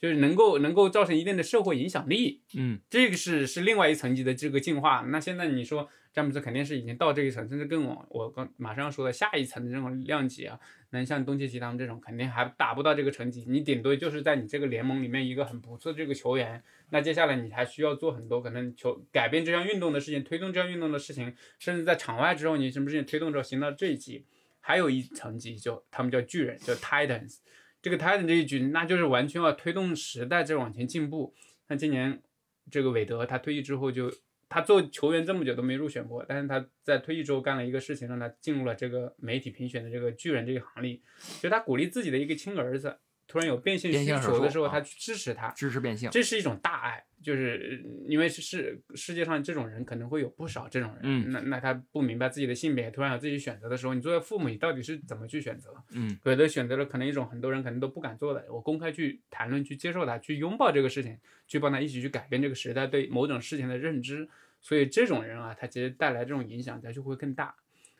[0.00, 5.04] 就是能够能够造成一定的社会影响力，嗯，这个是是另外一层级的这个进化。
[5.08, 10.58] 那现在你说詹姆斯肯定是已经到这一层，甚至更往我刚马上要说的下一层的这种量级啊。
[10.88, 16.62] 那像东契奇他们这种肯定还达不到这个层级，你顶多就是在你这个联盟里面一个很不错的这个球员。
[16.88, 24.24] 那接下来你还需要做很多可能球改变这项运动的事情，推动这项运动的事情，甚至在场外之后你什么事情推动之后行到这一级，
[24.60, 27.36] 还有一层级就他们叫巨人，叫 Titans。
[27.82, 31.34] 这个 Titan 这一局，那就是完全要推动时代在往前进步。
[31.68, 32.22] 像今年
[32.70, 34.12] 这个韦德，他退役之后就，
[34.48, 41.00] 他做球员这么久都没入选过，但是他在退役之后干了一个事情，让他进入了这个媒体评选的这个巨人这个行列。
[41.40, 47.04] 就他鼓励自己的一个亲儿子，突然有变性需求的时候，他去支持他，支持变性，这是一种大爱。
[47.22, 55.74] 就是因为是世世界上这种人可能会有不少这种人，嗯，那那他不明白自己的性别，突然有自己选择的时候，你作为父母，你到底是怎么去选择？
[55.92, 64.26] 嗯，有的选择了可能一种很多人可能都不敢做的，我公开去谈论、去接受他、去拥抱这个事情，去帮他一起去改变这个时代对某种事情的认知，
[64.62, 67.54] 所以这种人啊，他其实带来这种影响，他就会更大。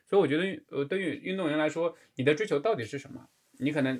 [0.07, 3.29] 所以我觉得，呃，对于运动员来说，你的追求到底是什么？
[3.59, 3.99] 你可能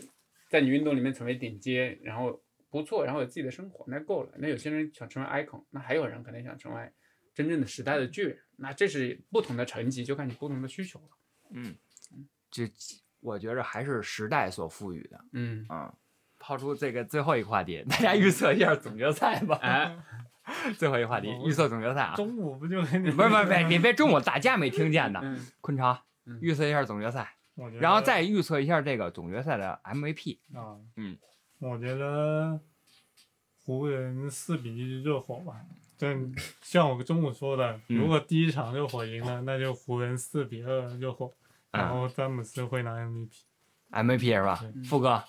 [0.49, 2.41] 在你运动里面成为顶尖，然后。
[2.71, 4.31] 不错，然后有自己的生活，那够了。
[4.37, 6.91] 那有些人想成为 icon，那还有人可能想成为
[7.35, 11.05] 真正的时代的巨人，那这是不同的层级，就看你不同的需求了。
[11.51, 11.75] 嗯，
[12.49, 12.71] 这
[13.19, 15.25] 我觉着还是时代所赋予的。
[15.33, 15.93] 嗯啊，
[16.39, 19.59] 抛出这个最后一个话题，大家预测一下总决赛吧。
[19.61, 19.95] 哎，
[20.77, 22.15] 最后一个话题，预测总决赛啊。
[22.15, 25.19] 中午不就跟你不是不是别别别中午 大家没听见呢。
[25.21, 26.01] 嗯，昆超
[26.39, 27.35] 预测一下总决赛，
[27.79, 30.39] 然后再预测一下这个总决赛的 MVP。
[30.53, 31.17] 啊，嗯，
[31.61, 32.59] 我觉得
[33.63, 35.61] 湖人四比一热火吧。
[35.97, 36.33] 但
[36.63, 41.31] 像我中午说的，嗯如果第一场热火赢了，那就湖人四比二热火，
[41.71, 43.29] 然嗯后詹姆斯会拿 MVP。
[43.91, 44.59] MVP 是吧？
[44.73, 45.23] 嗯富哥，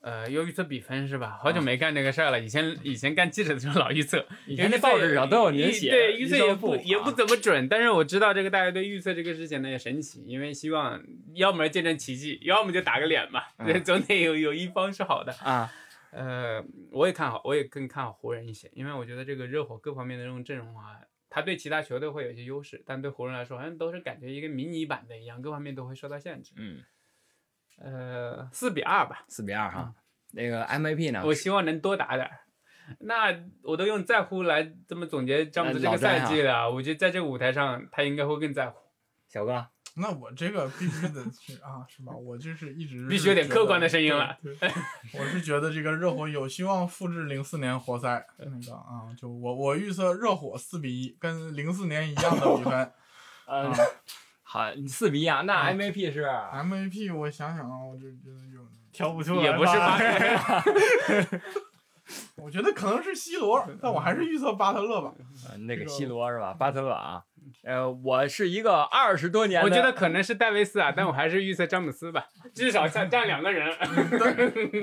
[0.00, 1.38] 呃，要预测比分是吧？
[1.42, 2.40] 好久没干这个事儿了。
[2.40, 7.68] 以前以前干记者的时候老预测， 以前那报纸上都有您写，对，预测也不也不怎么准。
[7.68, 11.02] 但是我知道这个大家对预测这个事情呢也神奇，因为希望
[11.34, 15.32] 要么见证奇迹，要么就打个脸嘛，嗯对，总得有有一方是好的。
[15.42, 15.70] 啊，
[16.12, 20.96] 呃，我也看好，我也更看好湖人一些，因为我觉得这个热火各方面的这种阵容啊，
[21.28, 26.52] 他对其他球队会有一些优势，但对湖人来说好像都是感觉一个迷你版的一样，各方面都会受到限制。
[26.56, 26.80] 嗯，
[27.80, 29.92] 呃，四比二吧，四比二哈。
[30.32, 31.22] 那个 MVP 呢？
[31.24, 32.30] 我希望能多打点儿。
[33.00, 38.76] 那我都用在乎来这么总结詹姆斯这个赛季了，我觉得在这个舞台上他应该会更在乎，
[39.28, 42.12] 小哥，那我这个必须得去啊， 是吧？
[42.12, 44.36] 我就是一直必须有点客观的声音了。
[45.14, 52.92] 我是觉得这个热火有希望复制零四年活塞 那个啊，就我我预测热火四比一，跟零四年一样的比分。
[53.52, 53.72] 嗯
[54.52, 55.42] 啊，好，四比一啊。
[55.42, 58.58] 那啊 MVP 是 MVP 我想想啊，我就觉得就，
[58.92, 61.40] 挑不出来，也不是巴特勒，
[62.36, 65.12] 我觉得可能是 C 罗，但我还是预测巴特勒吧。
[65.48, 66.52] 呃那个这个 C 罗是吧？
[66.54, 67.22] 巴特勒啊。
[67.62, 73.74] 呃，我是一个二十多年的，我觉得可能是戴维斯啊，但我还是预测詹姆斯吧，至少占占两个人。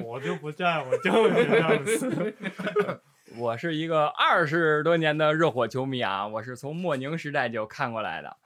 [0.04, 2.34] 我就不站，我就是詹姆斯。
[3.38, 8.38] 我是一个二十多年的热火球迷啊，我是从莫宁时代就看过来的。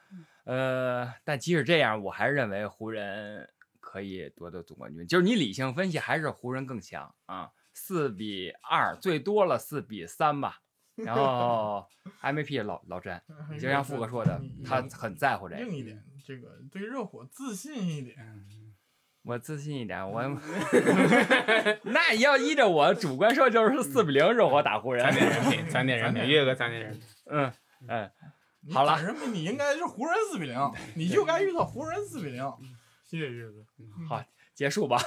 [0.52, 3.48] 呃，但即使这样，我还是认为湖人
[3.80, 5.08] 可以夺得总冠军。
[5.08, 10.58] 就是你理性分析，还是湖人更强啊，四比二，最多了四比三吧。
[11.02, 11.88] 然后
[12.22, 13.24] MVP 老老詹，
[13.58, 15.62] 就像富哥说的， 他很在乎这个。
[15.62, 18.18] 硬一点，这个对热火自信一点。
[19.24, 20.22] 我自信一点，我
[21.84, 25.04] 那要依着我主观说，就是四比零热火打湖人。
[25.06, 27.02] 攒点人品，攒点人品，岳哥攒点人品。
[27.28, 27.54] 嗯
[27.88, 28.41] 嗯，你
[28.72, 29.00] 好了
[29.34, 32.54] 你应该是湖人四比零，你就该预测湖人四比零。
[33.04, 33.28] 谢谢。
[34.08, 35.02] 好，结束吧。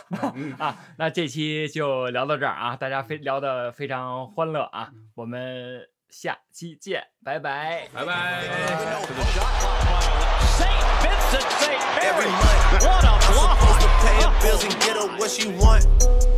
[0.58, 7.88] 啊，那这期就聊到这儿啊，大家非聊得非常欢乐啊，我们下期见，拜拜。
[7.92, 8.42] 拜拜。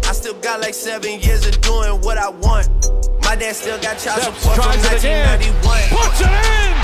[0.08, 2.68] I still got like seven years of doing what I want.
[3.22, 5.40] My dad still got child support from it again.
[5.40, 5.90] 1991.
[5.90, 6.75] Puts it in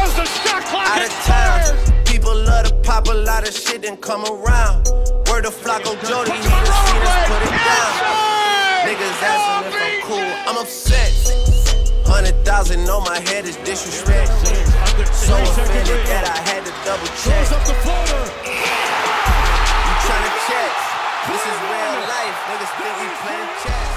[0.00, 1.92] as the shot clock Out of town, expires.
[2.10, 4.86] people love to pop a lot of shit and come around.
[5.30, 7.90] Word of Flacco Jody, he Puts it just seen us right put it down.
[7.90, 8.34] inside.
[8.86, 11.12] Niggas asking if I'm cool, I'm upset.
[12.06, 14.28] 100,000 on my head is disrespect.
[15.12, 17.40] So offended that I had to double check.
[17.42, 18.22] Goes up the floater.
[18.44, 20.70] You tryna check?
[21.26, 22.36] This is real life.
[22.52, 23.90] Niggas think we playing chess.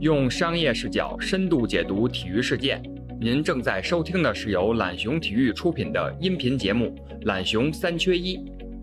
[0.00, 2.82] 用商业视角深度解读体育事件。
[3.21, 6.95] 您正在收听的是由懒熊体育出品的音频节目
[7.25, 8.37] 《懒熊三缺一》，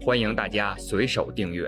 [0.04, 1.66] 欢迎大家随手订阅。